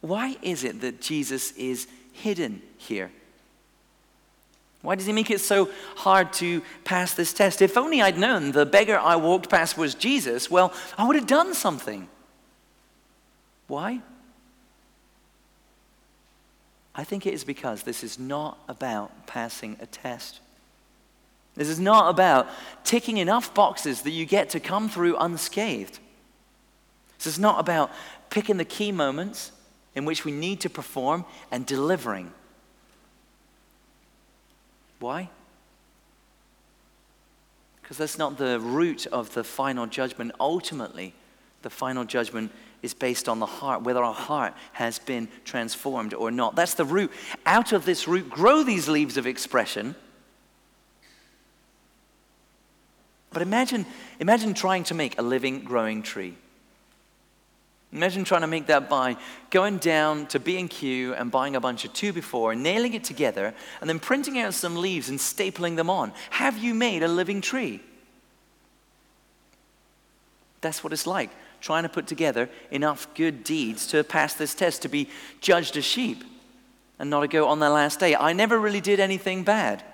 Why 0.00 0.36
is 0.42 0.64
it 0.64 0.82
that 0.82 1.00
Jesus 1.00 1.52
is 1.52 1.88
hidden 2.12 2.62
here? 2.76 3.10
Why 4.84 4.96
does 4.96 5.06
he 5.06 5.14
make 5.14 5.30
it 5.30 5.40
so 5.40 5.70
hard 5.96 6.34
to 6.34 6.60
pass 6.84 7.14
this 7.14 7.32
test? 7.32 7.62
If 7.62 7.78
only 7.78 8.02
I'd 8.02 8.18
known 8.18 8.52
the 8.52 8.66
beggar 8.66 8.98
I 8.98 9.16
walked 9.16 9.48
past 9.48 9.78
was 9.78 9.94
Jesus, 9.94 10.50
well, 10.50 10.74
I 10.98 11.06
would 11.06 11.16
have 11.16 11.26
done 11.26 11.54
something. 11.54 12.06
Why? 13.66 14.02
I 16.94 17.02
think 17.02 17.26
it 17.26 17.32
is 17.32 17.44
because 17.44 17.82
this 17.82 18.04
is 18.04 18.18
not 18.18 18.58
about 18.68 19.26
passing 19.26 19.78
a 19.80 19.86
test. 19.86 20.40
This 21.54 21.70
is 21.70 21.80
not 21.80 22.10
about 22.10 22.46
ticking 22.84 23.16
enough 23.16 23.54
boxes 23.54 24.02
that 24.02 24.10
you 24.10 24.26
get 24.26 24.50
to 24.50 24.60
come 24.60 24.90
through 24.90 25.16
unscathed. 25.16 25.98
This 27.16 27.26
is 27.26 27.38
not 27.38 27.58
about 27.58 27.90
picking 28.28 28.58
the 28.58 28.66
key 28.66 28.92
moments 28.92 29.50
in 29.94 30.04
which 30.04 30.26
we 30.26 30.32
need 30.32 30.60
to 30.60 30.68
perform 30.68 31.24
and 31.50 31.64
delivering. 31.64 32.34
Why? 35.00 35.28
Because 37.82 37.98
that's 37.98 38.18
not 38.18 38.38
the 38.38 38.58
root 38.60 39.06
of 39.06 39.34
the 39.34 39.44
final 39.44 39.86
judgment. 39.86 40.32
Ultimately, 40.40 41.14
the 41.62 41.70
final 41.70 42.04
judgment 42.04 42.50
is 42.82 42.94
based 42.94 43.28
on 43.28 43.38
the 43.38 43.46
heart, 43.46 43.82
whether 43.82 44.02
our 44.02 44.14
heart 44.14 44.54
has 44.72 44.98
been 44.98 45.28
transformed 45.44 46.14
or 46.14 46.30
not. 46.30 46.54
That's 46.54 46.74
the 46.74 46.84
root. 46.84 47.10
Out 47.46 47.72
of 47.72 47.84
this 47.84 48.06
root 48.06 48.28
grow 48.28 48.62
these 48.62 48.88
leaves 48.88 49.16
of 49.16 49.26
expression. 49.26 49.94
But 53.32 53.42
imagine, 53.42 53.84
imagine 54.20 54.54
trying 54.54 54.84
to 54.84 54.94
make 54.94 55.18
a 55.18 55.22
living, 55.22 55.64
growing 55.64 56.02
tree. 56.02 56.36
Imagine 57.94 58.24
trying 58.24 58.40
to 58.40 58.48
make 58.48 58.66
that 58.66 58.90
by 58.90 59.16
going 59.50 59.78
down 59.78 60.26
to 60.26 60.40
B&Q 60.40 61.14
and 61.14 61.30
buying 61.30 61.54
a 61.54 61.60
bunch 61.60 61.84
of 61.84 61.92
two 61.92 62.12
by 62.12 62.20
four, 62.20 62.52
nailing 62.56 62.94
it 62.94 63.04
together, 63.04 63.54
and 63.80 63.88
then 63.88 64.00
printing 64.00 64.36
out 64.36 64.52
some 64.52 64.74
leaves 64.74 65.08
and 65.08 65.18
stapling 65.18 65.76
them 65.76 65.88
on. 65.88 66.12
Have 66.30 66.58
you 66.58 66.74
made 66.74 67.04
a 67.04 67.08
living 67.08 67.40
tree? 67.40 67.80
That's 70.60 70.82
what 70.82 70.92
it's 70.92 71.06
like, 71.06 71.30
trying 71.60 71.84
to 71.84 71.88
put 71.88 72.08
together 72.08 72.50
enough 72.72 73.06
good 73.14 73.44
deeds 73.44 73.86
to 73.88 74.02
pass 74.02 74.34
this 74.34 74.54
test, 74.56 74.82
to 74.82 74.88
be 74.88 75.08
judged 75.40 75.76
as 75.76 75.84
sheep 75.84 76.24
and 76.98 77.08
not 77.08 77.20
to 77.20 77.28
go 77.28 77.46
on 77.46 77.60
the 77.60 77.70
last 77.70 78.00
day. 78.00 78.16
I 78.16 78.32
never 78.32 78.58
really 78.58 78.80
did 78.80 78.98
anything 78.98 79.44
bad. 79.44 79.84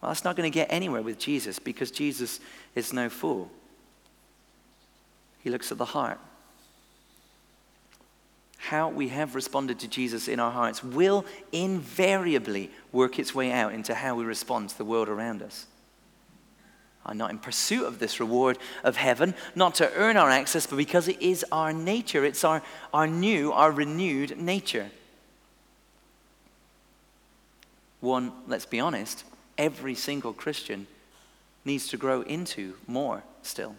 Well, 0.00 0.12
that's 0.12 0.22
not 0.22 0.36
going 0.36 0.50
to 0.50 0.54
get 0.54 0.68
anywhere 0.70 1.02
with 1.02 1.18
Jesus 1.18 1.58
because 1.58 1.90
Jesus 1.90 2.38
is 2.76 2.92
no 2.92 3.08
fool. 3.08 3.50
He 5.42 5.50
looks 5.50 5.72
at 5.72 5.78
the 5.78 5.86
heart 5.86 6.20
how 8.62 8.88
we 8.88 9.08
have 9.08 9.34
responded 9.34 9.80
to 9.80 9.88
Jesus 9.88 10.28
in 10.28 10.38
our 10.38 10.52
hearts 10.52 10.84
will 10.84 11.24
invariably 11.50 12.70
work 12.92 13.18
its 13.18 13.34
way 13.34 13.50
out 13.50 13.74
into 13.74 13.92
how 13.92 14.14
we 14.14 14.24
respond 14.24 14.68
to 14.68 14.78
the 14.78 14.84
world 14.84 15.08
around 15.08 15.42
us. 15.42 15.66
I'm 17.04 17.18
not 17.18 17.32
in 17.32 17.38
pursuit 17.40 17.84
of 17.84 17.98
this 17.98 18.20
reward 18.20 18.58
of 18.84 18.94
heaven, 18.94 19.34
not 19.56 19.74
to 19.76 19.92
earn 19.94 20.16
our 20.16 20.30
access, 20.30 20.68
but 20.68 20.76
because 20.76 21.08
it 21.08 21.20
is 21.20 21.44
our 21.50 21.72
nature. 21.72 22.24
It's 22.24 22.44
our, 22.44 22.62
our 22.94 23.08
new, 23.08 23.50
our 23.50 23.72
renewed 23.72 24.38
nature. 24.38 24.92
One, 27.98 28.30
let's 28.46 28.66
be 28.66 28.78
honest, 28.78 29.24
every 29.58 29.96
single 29.96 30.32
Christian 30.32 30.86
needs 31.64 31.88
to 31.88 31.96
grow 31.96 32.22
into 32.22 32.76
more 32.86 33.24
still. 33.42 33.74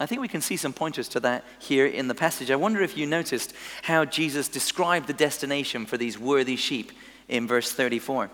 I 0.00 0.06
think 0.06 0.20
we 0.20 0.28
can 0.28 0.40
see 0.40 0.56
some 0.56 0.72
pointers 0.72 1.08
to 1.08 1.20
that 1.20 1.44
here 1.58 1.86
in 1.86 2.06
the 2.08 2.14
passage. 2.14 2.50
I 2.50 2.56
wonder 2.56 2.82
if 2.82 2.96
you 2.96 3.06
noticed 3.06 3.52
how 3.82 4.04
Jesus 4.04 4.48
described 4.48 5.08
the 5.08 5.12
destination 5.12 5.86
for 5.86 5.96
these 5.96 6.18
worthy 6.18 6.56
sheep 6.56 6.92
in 7.28 7.48
verse 7.48 7.72
34. 7.72 8.26
It 8.26 8.30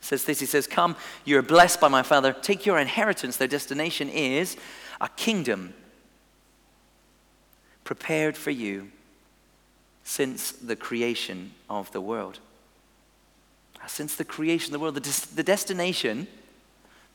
says 0.00 0.24
this 0.24 0.38
He 0.38 0.46
says, 0.46 0.66
Come, 0.66 0.96
you're 1.24 1.42
blessed 1.42 1.80
by 1.80 1.88
my 1.88 2.02
Father. 2.02 2.32
Take 2.32 2.64
your 2.64 2.78
inheritance. 2.78 3.36
Their 3.36 3.48
destination 3.48 4.08
is 4.08 4.56
a 5.00 5.08
kingdom 5.08 5.74
prepared 7.82 8.36
for 8.36 8.50
you 8.50 8.90
since 10.04 10.52
the 10.52 10.76
creation 10.76 11.52
of 11.68 11.90
the 11.90 12.00
world. 12.00 12.38
Ah, 13.82 13.86
since 13.86 14.14
the 14.14 14.24
creation 14.24 14.68
of 14.68 14.72
the 14.72 14.78
world, 14.78 14.94
the, 14.94 15.00
des- 15.00 15.34
the 15.34 15.42
destination 15.42 16.28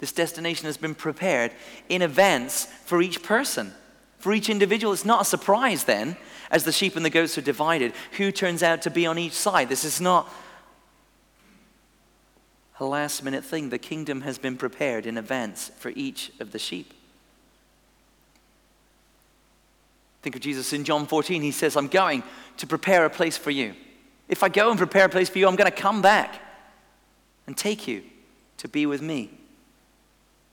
this 0.01 0.11
destination 0.11 0.65
has 0.65 0.77
been 0.77 0.95
prepared 0.95 1.51
in 1.87 2.01
advance 2.01 2.65
for 2.85 3.03
each 3.03 3.21
person, 3.21 3.71
for 4.17 4.33
each 4.33 4.49
individual. 4.49 4.91
It's 4.91 5.05
not 5.05 5.21
a 5.21 5.25
surprise 5.25 5.83
then, 5.83 6.17
as 6.49 6.63
the 6.63 6.71
sheep 6.71 6.95
and 6.95 7.05
the 7.05 7.09
goats 7.11 7.37
are 7.37 7.41
divided, 7.41 7.93
who 8.17 8.31
turns 8.31 8.63
out 8.63 8.81
to 8.81 8.89
be 8.89 9.05
on 9.05 9.19
each 9.19 9.33
side. 9.33 9.69
This 9.69 9.85
is 9.85 10.01
not 10.01 10.27
a 12.79 12.85
last 12.85 13.23
minute 13.23 13.45
thing. 13.45 13.69
The 13.69 13.77
kingdom 13.77 14.21
has 14.21 14.39
been 14.39 14.57
prepared 14.57 15.05
in 15.05 15.19
advance 15.19 15.69
for 15.77 15.89
each 15.95 16.31
of 16.39 16.51
the 16.51 16.59
sheep. 16.59 16.95
Think 20.23 20.35
of 20.35 20.41
Jesus 20.41 20.73
in 20.73 20.83
John 20.83 21.05
14. 21.05 21.43
He 21.43 21.51
says, 21.51 21.77
I'm 21.77 21.87
going 21.87 22.23
to 22.57 22.65
prepare 22.65 23.05
a 23.05 23.09
place 23.09 23.37
for 23.37 23.51
you. 23.51 23.75
If 24.27 24.41
I 24.41 24.49
go 24.49 24.71
and 24.71 24.79
prepare 24.79 25.05
a 25.05 25.09
place 25.09 25.29
for 25.29 25.37
you, 25.37 25.47
I'm 25.47 25.55
going 25.55 25.71
to 25.71 25.77
come 25.77 26.01
back 26.01 26.41
and 27.45 27.55
take 27.55 27.87
you 27.87 28.01
to 28.57 28.67
be 28.67 28.87
with 28.87 29.03
me 29.03 29.37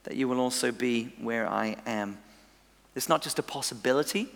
that 0.09 0.17
you 0.17 0.27
will 0.27 0.41
also 0.41 0.73
be 0.73 1.13
where 1.21 1.47
I 1.47 1.77
am. 1.85 2.17
It's 2.97 3.11
not 3.11 3.21
just 3.21 3.39
a 3.39 3.43
possibility, 3.43 4.29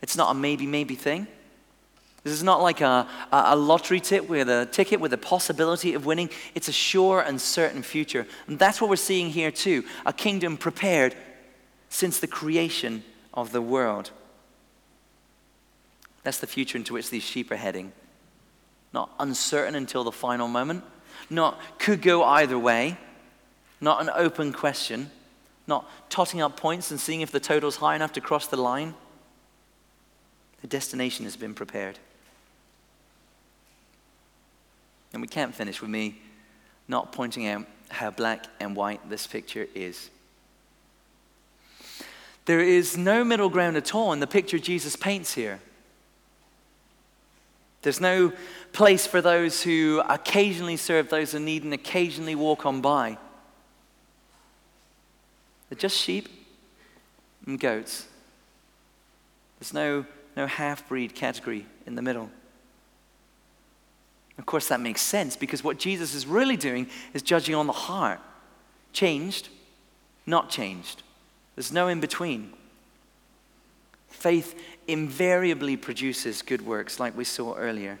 it's 0.00 0.16
not 0.16 0.30
a 0.30 0.34
maybe, 0.34 0.66
maybe 0.66 0.94
thing. 0.94 1.26
This 2.22 2.32
is 2.32 2.44
not 2.44 2.62
like 2.62 2.80
a, 2.80 3.08
a 3.32 3.56
lottery 3.56 3.98
tip 3.98 4.28
with 4.28 4.48
a 4.48 4.66
ticket 4.66 5.00
with 5.00 5.12
a 5.12 5.18
possibility 5.18 5.94
of 5.94 6.06
winning. 6.06 6.30
It's 6.54 6.68
a 6.68 6.72
sure 6.72 7.20
and 7.20 7.40
certain 7.40 7.82
future. 7.82 8.28
And 8.46 8.56
that's 8.56 8.80
what 8.80 8.88
we're 8.88 8.94
seeing 8.94 9.30
here, 9.30 9.50
too 9.50 9.84
a 10.06 10.12
kingdom 10.12 10.56
prepared 10.56 11.16
since 11.88 12.20
the 12.20 12.28
creation 12.28 13.02
of 13.34 13.50
the 13.50 13.60
world. 13.60 14.12
That's 16.22 16.38
the 16.38 16.46
future 16.46 16.78
into 16.78 16.94
which 16.94 17.10
these 17.10 17.24
sheep 17.24 17.50
are 17.50 17.56
heading. 17.56 17.90
Not 18.92 19.10
uncertain 19.18 19.74
until 19.74 20.04
the 20.04 20.12
final 20.12 20.46
moment, 20.46 20.84
not 21.28 21.58
could 21.80 22.00
go 22.00 22.22
either 22.22 22.56
way, 22.56 22.96
not 23.82 24.00
an 24.00 24.10
open 24.14 24.52
question, 24.52 25.10
not 25.66 25.90
totting 26.08 26.40
up 26.40 26.56
points 26.56 26.90
and 26.90 26.98
seeing 26.98 27.20
if 27.20 27.32
the 27.32 27.40
total's 27.40 27.76
high 27.76 27.96
enough 27.96 28.12
to 28.12 28.20
cross 28.20 28.46
the 28.46 28.56
line. 28.56 28.94
The 30.62 30.68
destination 30.68 31.24
has 31.24 31.36
been 31.36 31.52
prepared. 31.52 31.98
And 35.12 35.20
we 35.20 35.28
can't 35.28 35.54
finish 35.54 35.82
with 35.82 35.90
me 35.90 36.18
not 36.88 37.12
pointing 37.12 37.46
out 37.48 37.66
how 37.90 38.10
black 38.10 38.46
and 38.60 38.76
white 38.76 39.10
this 39.10 39.26
picture 39.26 39.66
is. 39.74 40.10
There 42.44 42.60
is 42.60 42.96
no 42.96 43.24
middle 43.24 43.48
ground 43.48 43.76
at 43.76 43.94
all 43.94 44.12
in 44.12 44.20
the 44.20 44.26
picture 44.26 44.58
Jesus 44.58 44.96
paints 44.96 45.34
here. 45.34 45.60
There's 47.82 48.00
no 48.00 48.32
place 48.72 49.06
for 49.06 49.20
those 49.20 49.62
who 49.62 50.02
occasionally 50.08 50.76
serve 50.76 51.08
those 51.08 51.34
in 51.34 51.44
need 51.44 51.64
and 51.64 51.74
occasionally 51.74 52.36
walk 52.36 52.64
on 52.64 52.80
by. 52.80 53.18
They're 55.72 55.78
just 55.78 55.96
sheep 55.96 56.28
and 57.46 57.58
goats. 57.58 58.06
There's 59.58 59.72
no, 59.72 60.04
no 60.36 60.46
half 60.46 60.86
breed 60.86 61.14
category 61.14 61.64
in 61.86 61.94
the 61.94 62.02
middle. 62.02 62.30
Of 64.36 64.44
course, 64.44 64.68
that 64.68 64.80
makes 64.80 65.00
sense 65.00 65.34
because 65.34 65.64
what 65.64 65.78
Jesus 65.78 66.12
is 66.12 66.26
really 66.26 66.58
doing 66.58 66.88
is 67.14 67.22
judging 67.22 67.54
on 67.54 67.66
the 67.66 67.72
heart 67.72 68.20
changed, 68.92 69.48
not 70.26 70.50
changed. 70.50 71.04
There's 71.54 71.72
no 71.72 71.88
in 71.88 72.00
between. 72.00 72.52
Faith 74.08 74.54
invariably 74.86 75.78
produces 75.78 76.42
good 76.42 76.60
works, 76.60 77.00
like 77.00 77.16
we 77.16 77.24
saw 77.24 77.54
earlier. 77.54 77.98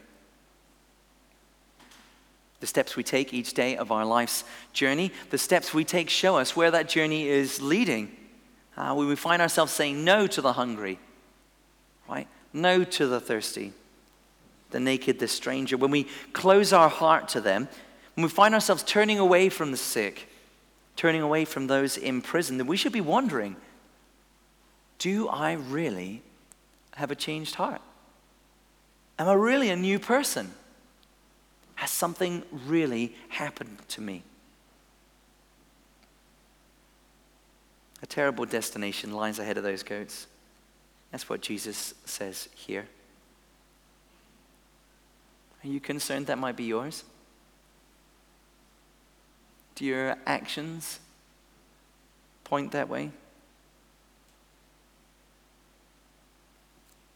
The 2.62 2.68
steps 2.68 2.94
we 2.94 3.02
take 3.02 3.34
each 3.34 3.54
day 3.54 3.76
of 3.76 3.90
our 3.90 4.04
life's 4.04 4.44
journey, 4.72 5.10
the 5.30 5.36
steps 5.36 5.74
we 5.74 5.82
take 5.82 6.08
show 6.08 6.36
us 6.36 6.54
where 6.54 6.70
that 6.70 6.88
journey 6.88 7.26
is 7.26 7.60
leading. 7.60 8.16
Uh, 8.76 8.94
when 8.94 9.08
we 9.08 9.16
find 9.16 9.42
ourselves 9.42 9.72
saying 9.72 10.04
no 10.04 10.28
to 10.28 10.40
the 10.40 10.52
hungry, 10.52 11.00
right? 12.08 12.28
No 12.52 12.84
to 12.84 13.08
the 13.08 13.18
thirsty, 13.18 13.72
the 14.70 14.78
naked, 14.78 15.18
the 15.18 15.26
stranger. 15.26 15.76
When 15.76 15.90
we 15.90 16.06
close 16.34 16.72
our 16.72 16.88
heart 16.88 17.28
to 17.30 17.40
them, 17.40 17.68
when 18.14 18.22
we 18.22 18.30
find 18.30 18.54
ourselves 18.54 18.84
turning 18.84 19.18
away 19.18 19.48
from 19.48 19.72
the 19.72 19.76
sick, 19.76 20.28
turning 20.94 21.20
away 21.20 21.44
from 21.44 21.66
those 21.66 21.96
in 21.96 22.22
prison, 22.22 22.58
then 22.58 22.68
we 22.68 22.76
should 22.76 22.92
be 22.92 23.00
wondering 23.00 23.56
do 24.98 25.26
I 25.26 25.54
really 25.54 26.22
have 26.94 27.10
a 27.10 27.16
changed 27.16 27.56
heart? 27.56 27.80
Am 29.18 29.28
I 29.28 29.32
really 29.32 29.68
a 29.70 29.74
new 29.74 29.98
person? 29.98 30.52
Has 31.82 31.90
something 31.90 32.44
really 32.68 33.12
happened 33.28 33.76
to 33.88 34.00
me? 34.00 34.22
A 38.00 38.06
terrible 38.06 38.44
destination 38.44 39.10
lies 39.10 39.40
ahead 39.40 39.56
of 39.56 39.64
those 39.64 39.82
goats. 39.82 40.28
That's 41.10 41.28
what 41.28 41.40
Jesus 41.40 41.92
says 42.04 42.48
here. 42.54 42.86
Are 45.64 45.66
you 45.66 45.80
concerned 45.80 46.28
that 46.28 46.38
might 46.38 46.54
be 46.54 46.62
yours? 46.62 47.02
Do 49.74 49.84
your 49.84 50.16
actions 50.24 51.00
point 52.44 52.70
that 52.70 52.88
way? 52.88 53.10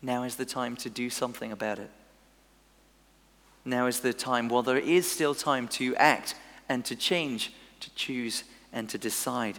Now 0.03 0.25
is 0.25 0.35
the 0.35 0.45
time 0.45 0.75
to 0.79 0.91
do 0.91 1.09
something 1.09 1.53
about 1.53 1.79
it. 1.79 1.91
Now 3.67 3.87
is 3.87 3.99
the 3.99 4.15
time, 4.15 4.49
while 4.49 4.63
there 4.63 4.79
is 4.79 5.11
still 5.11 5.35
time 5.35 5.67
to 5.69 5.95
act 5.97 6.37
and 6.69 6.85
to 6.85 6.95
change, 6.95 7.53
to 7.81 7.93
choose 7.97 8.45
and 8.73 8.89
to 8.89 8.97
decide. 8.97 9.59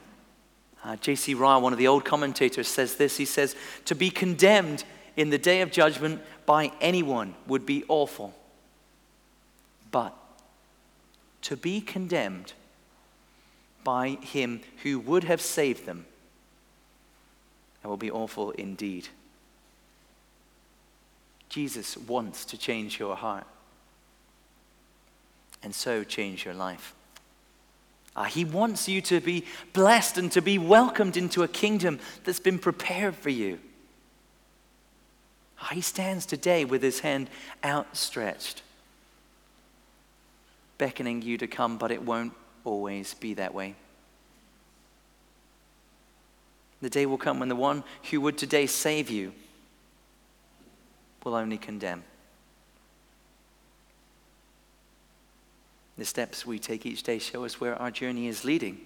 Uh, 0.84 0.96
J.C. 0.96 1.34
Ryle, 1.34 1.62
one 1.62 1.74
of 1.74 1.80
the 1.80 1.90
old 1.90 2.06
commentators, 2.06 2.70
says 2.70 2.96
this. 2.96 3.18
He 3.18 3.26
says, 3.26 3.56
To 3.86 3.96
be 3.96 4.10
condemned 4.10 4.86
in 5.18 5.30
the 5.30 5.38
day 5.38 5.60
of 5.60 5.72
judgment 5.72 6.22
by 6.46 6.72
anyone 6.80 7.36
would 7.48 7.66
be 7.66 7.84
awful. 7.90 8.34
But 9.92 10.16
to 11.42 11.58
be 11.58 11.82
condemned 11.82 12.54
by 13.84 14.12
him 14.22 14.62
who 14.84 15.00
would 15.00 15.26
have 15.26 15.42
saved 15.42 15.86
them, 15.86 16.06
that 17.82 17.90
will 17.90 17.98
be 17.98 18.12
awful 18.12 18.52
indeed. 18.52 19.10
Jesus 21.50 21.98
wants 21.98 22.46
to 22.46 22.58
change 22.58 23.00
your 23.00 23.16
heart 23.18 23.46
and 25.64 25.74
so 25.74 26.04
change 26.04 26.46
your 26.46 26.54
life. 26.54 26.94
Uh, 28.16 28.24
he 28.24 28.44
wants 28.44 28.88
you 28.88 29.00
to 29.00 29.22
be 29.22 29.46
blessed 29.74 30.18
and 30.18 30.32
to 30.32 30.42
be 30.42 30.58
welcomed 30.58 31.16
into 31.16 31.44
a 31.44 31.48
kingdom 31.48 32.00
that's 32.24 32.40
been 32.40 32.58
prepared 32.58 33.16
for 33.16 33.30
you. 33.30 33.60
Uh, 35.62 35.68
he 35.68 35.82
stands 35.82 36.26
today 36.26 36.66
with 36.66 36.82
his 36.82 37.02
hand 37.02 37.30
outstretched, 37.64 38.64
beckoning 40.78 41.22
you 41.22 41.38
to 41.38 41.48
come, 41.48 41.78
but 41.78 41.92
it 41.92 42.02
won't 42.02 42.34
always 42.64 43.14
be 43.14 43.36
that 43.36 43.54
way. 43.54 43.76
The 46.82 46.90
day 46.90 47.06
will 47.06 47.18
come 47.18 47.40
when 47.40 47.50
the 47.50 47.56
one 47.56 47.84
who 48.10 48.22
would 48.22 48.38
today 48.38 48.66
save 48.66 49.10
you 49.10 49.34
will 51.24 51.36
only 51.36 51.58
condemn. 51.58 52.04
The 55.98 56.06
steps 56.06 56.46
we 56.46 56.60
take 56.60 56.86
each 56.86 57.02
day 57.04 57.18
show 57.18 57.44
us 57.44 57.60
where 57.60 57.76
our 57.82 57.90
journey 57.90 58.28
is 58.28 58.46
leading. 58.46 58.80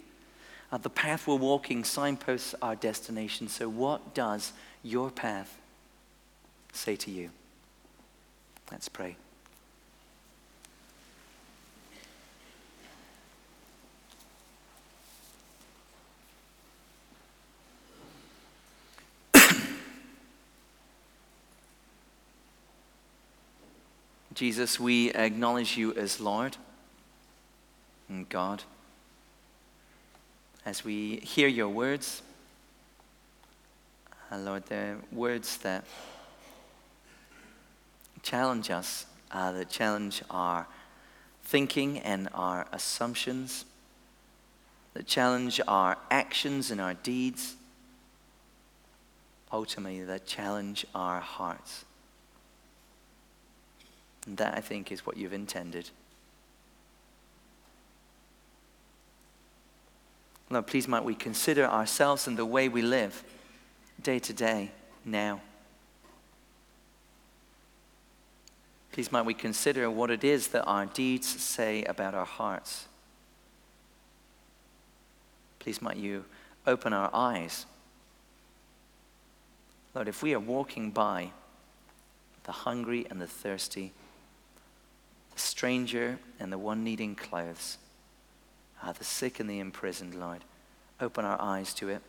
Uh, 0.72 0.78
the 0.78 0.90
path 0.90 1.28
we're 1.28 1.36
walking 1.36 1.84
signposts 1.84 2.56
our 2.62 2.76
destination. 2.76 3.50
So, 3.50 3.68
what 3.68 4.14
does 4.14 4.54
your 4.82 5.12
path 5.12 5.60
say 6.72 6.96
to 6.96 7.12
you? 7.12 7.32
Let's 8.72 8.88
pray. 8.88 9.18
Jesus, 24.34 24.80
we 24.80 25.12
acknowledge 25.12 25.76
you 25.76 25.94
as 25.96 26.22
Lord 26.22 26.56
and 28.12 28.28
God. 28.28 28.64
As 30.66 30.84
we 30.84 31.16
hear 31.18 31.48
your 31.48 31.70
words, 31.70 32.22
uh, 34.32 34.38
Lord, 34.38 34.66
the 34.68 34.98
words 35.12 35.58
that 35.58 35.86
challenge 38.22 38.70
us, 38.70 39.06
uh, 39.32 39.54
that 39.54 39.70
challenge 39.70 40.22
our 40.30 40.68
thinking 41.46 42.00
and 42.00 42.28
our 42.34 42.68
assumptions, 42.72 43.66
that 44.94 45.08
challenge 45.08 45.62
our 45.68 45.98
actions 46.12 46.70
and 46.70 46.80
our 46.80 46.94
deeds, 46.94 47.56
ultimately, 49.52 50.04
that 50.04 50.28
challenge 50.28 50.86
our 50.94 51.22
hearts. 51.22 51.86
And 54.28 54.38
that, 54.38 54.54
I 54.54 54.60
think, 54.60 54.92
is 54.92 55.06
what 55.06 55.18
you've 55.18 55.34
intended. 55.34 55.90
Lord, 60.52 60.68
please 60.68 60.86
might 60.86 61.06
we 61.06 61.16
consider 61.16 61.66
ourselves 61.66 62.28
and 62.28 62.38
the 62.38 62.46
way 62.46 62.68
we 62.68 62.82
live 62.82 63.24
day 64.04 64.20
to 64.20 64.34
day 64.34 64.72
now. 65.06 65.40
Please 68.92 69.14
might 69.14 69.26
we 69.26 69.34
consider 69.34 69.90
what 69.90 70.12
it 70.12 70.26
is 70.26 70.50
that 70.50 70.66
our 70.66 70.86
deeds 70.86 71.26
say 71.26 71.86
about 71.86 72.14
our 72.14 72.26
hearts. 72.26 72.90
Please 75.60 75.82
might 75.82 75.96
you 75.96 76.26
open 76.68 76.92
our 76.92 77.10
eyes. 77.14 77.66
Lord, 79.96 80.10
if 80.10 80.22
we 80.22 80.34
are 80.34 80.40
walking 80.40 80.92
by 80.92 81.32
the 82.44 82.52
hungry 82.52 83.08
and 83.10 83.22
the 83.22 83.28
thirsty, 83.28 83.94
the 85.34 85.40
stranger 85.40 86.20
and 86.42 86.52
the 86.52 86.58
one 86.58 86.84
needing 86.84 87.16
clothes, 87.16 87.78
uh, 88.84 88.92
the 88.94 89.04
sick 89.04 89.40
and 89.40 89.50
the 89.50 89.60
imprisoned, 89.60 90.16
Lord. 90.16 90.44
Open 91.00 91.26
our 91.26 91.40
eyes 91.42 91.74
to 91.76 91.90
it. 91.90 92.02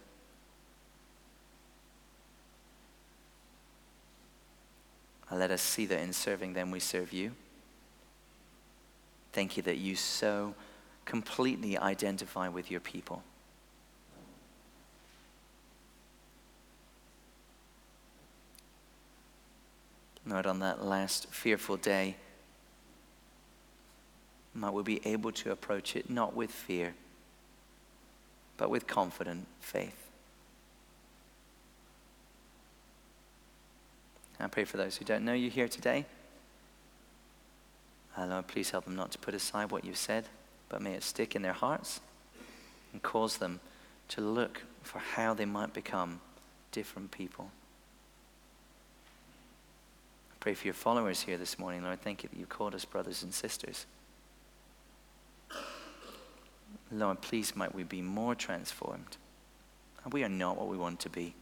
Uh, 5.30 5.36
let 5.36 5.50
us 5.50 5.62
see 5.62 5.86
that 5.86 6.00
in 6.00 6.12
serving 6.12 6.52
them, 6.52 6.70
we 6.70 6.80
serve 6.80 7.12
you. 7.12 7.32
Thank 9.32 9.56
you 9.56 9.62
that 9.62 9.78
you 9.78 9.96
so 9.96 10.54
completely 11.04 11.78
identify 11.78 12.48
with 12.48 12.70
your 12.70 12.80
people. 12.80 13.22
Lord, 20.26 20.46
on 20.46 20.60
that 20.60 20.84
last 20.84 21.28
fearful 21.30 21.76
day, 21.76 22.16
might 24.54 24.72
we 24.72 24.82
be 24.82 25.00
able 25.04 25.32
to 25.32 25.50
approach 25.50 25.96
it 25.96 26.10
not 26.10 26.34
with 26.34 26.50
fear, 26.50 26.94
but 28.56 28.70
with 28.70 28.86
confident 28.86 29.46
faith. 29.60 30.02
I 34.42 34.48
pray 34.48 34.64
for 34.64 34.76
those 34.76 34.96
who 34.96 35.04
don't 35.04 35.24
know 35.24 35.34
you 35.34 35.50
here 35.50 35.68
today. 35.68 36.04
Uh, 38.18 38.26
Lord, 38.26 38.48
please 38.48 38.70
help 38.70 38.84
them 38.84 38.96
not 38.96 39.12
to 39.12 39.18
put 39.18 39.34
aside 39.34 39.70
what 39.70 39.84
you've 39.84 39.96
said, 39.96 40.24
but 40.68 40.82
may 40.82 40.94
it 40.94 41.04
stick 41.04 41.36
in 41.36 41.42
their 41.42 41.52
hearts 41.52 42.00
and 42.92 43.00
cause 43.02 43.36
them 43.38 43.60
to 44.08 44.20
look 44.20 44.62
for 44.82 44.98
how 44.98 45.32
they 45.32 45.44
might 45.44 45.72
become 45.72 46.20
different 46.72 47.12
people. 47.12 47.50
I 50.32 50.36
pray 50.40 50.54
for 50.54 50.66
your 50.66 50.74
followers 50.74 51.22
here 51.22 51.38
this 51.38 51.58
morning, 51.58 51.84
Lord. 51.84 52.02
Thank 52.02 52.24
you 52.24 52.28
that 52.28 52.38
you 52.38 52.46
called 52.46 52.74
us 52.74 52.84
brothers 52.84 53.22
and 53.22 53.32
sisters. 53.32 53.86
Lord, 56.92 57.22
please 57.22 57.56
might 57.56 57.74
we 57.74 57.84
be 57.84 58.02
more 58.02 58.34
transformed. 58.34 59.16
We 60.10 60.24
are 60.24 60.28
not 60.28 60.58
what 60.58 60.68
we 60.68 60.76
want 60.76 61.00
to 61.00 61.10
be. 61.10 61.34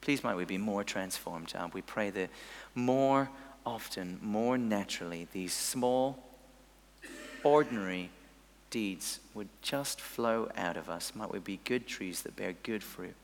Please 0.00 0.22
might 0.22 0.36
we 0.36 0.44
be 0.44 0.58
more 0.58 0.84
transformed. 0.84 1.52
And 1.58 1.72
we 1.72 1.82
pray 1.82 2.10
that 2.10 2.30
more 2.74 3.30
often, 3.66 4.18
more 4.22 4.56
naturally, 4.58 5.26
these 5.32 5.52
small, 5.52 6.22
ordinary 7.42 8.10
deeds 8.70 9.20
would 9.32 9.48
just 9.62 10.00
flow 10.00 10.50
out 10.56 10.76
of 10.76 10.88
us. 10.88 11.12
Might 11.14 11.32
we 11.32 11.38
be 11.38 11.58
good 11.64 11.86
trees 11.86 12.22
that 12.22 12.36
bear 12.36 12.54
good 12.62 12.82
fruit. 12.82 13.14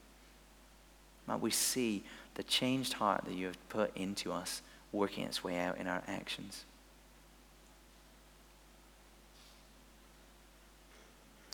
Might 1.26 1.40
we 1.40 1.50
see 1.50 2.02
the 2.34 2.42
changed 2.42 2.94
heart 2.94 3.24
that 3.26 3.34
you 3.34 3.46
have 3.46 3.68
put 3.68 3.96
into 3.96 4.32
us 4.32 4.62
working 4.90 5.24
its 5.24 5.44
way 5.44 5.58
out 5.58 5.78
in 5.78 5.86
our 5.86 6.02
actions. 6.08 6.64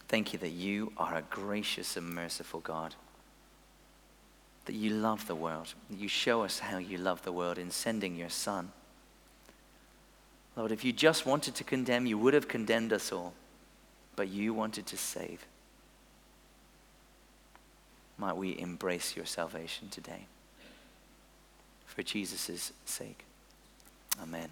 Thank 0.08 0.32
you 0.32 0.38
that 0.38 0.50
you 0.50 0.92
are 0.96 1.16
a 1.16 1.22
gracious 1.22 1.96
and 1.96 2.08
merciful 2.08 2.60
God. 2.60 2.94
That 4.66 4.74
you 4.74 4.90
love 4.90 5.26
the 5.26 5.34
world. 5.34 5.74
That 5.90 5.98
you 5.98 6.08
show 6.08 6.42
us 6.42 6.60
how 6.60 6.78
you 6.78 6.98
love 6.98 7.22
the 7.22 7.32
world 7.32 7.58
in 7.58 7.70
sending 7.70 8.16
your 8.16 8.30
Son. 8.30 8.70
Lord, 10.56 10.72
if 10.72 10.84
you 10.84 10.92
just 10.92 11.26
wanted 11.26 11.54
to 11.56 11.64
condemn, 11.64 12.06
you 12.06 12.18
would 12.18 12.34
have 12.34 12.48
condemned 12.48 12.92
us 12.92 13.12
all. 13.12 13.34
But 14.14 14.28
you 14.28 14.54
wanted 14.54 14.86
to 14.86 14.96
save. 14.96 15.44
Might 18.18 18.36
we 18.36 18.58
embrace 18.58 19.14
your 19.16 19.26
salvation 19.26 19.88
today? 19.90 20.26
For 21.84 22.02
Jesus' 22.02 22.72
sake. 22.84 23.24
Amen. 24.22 24.48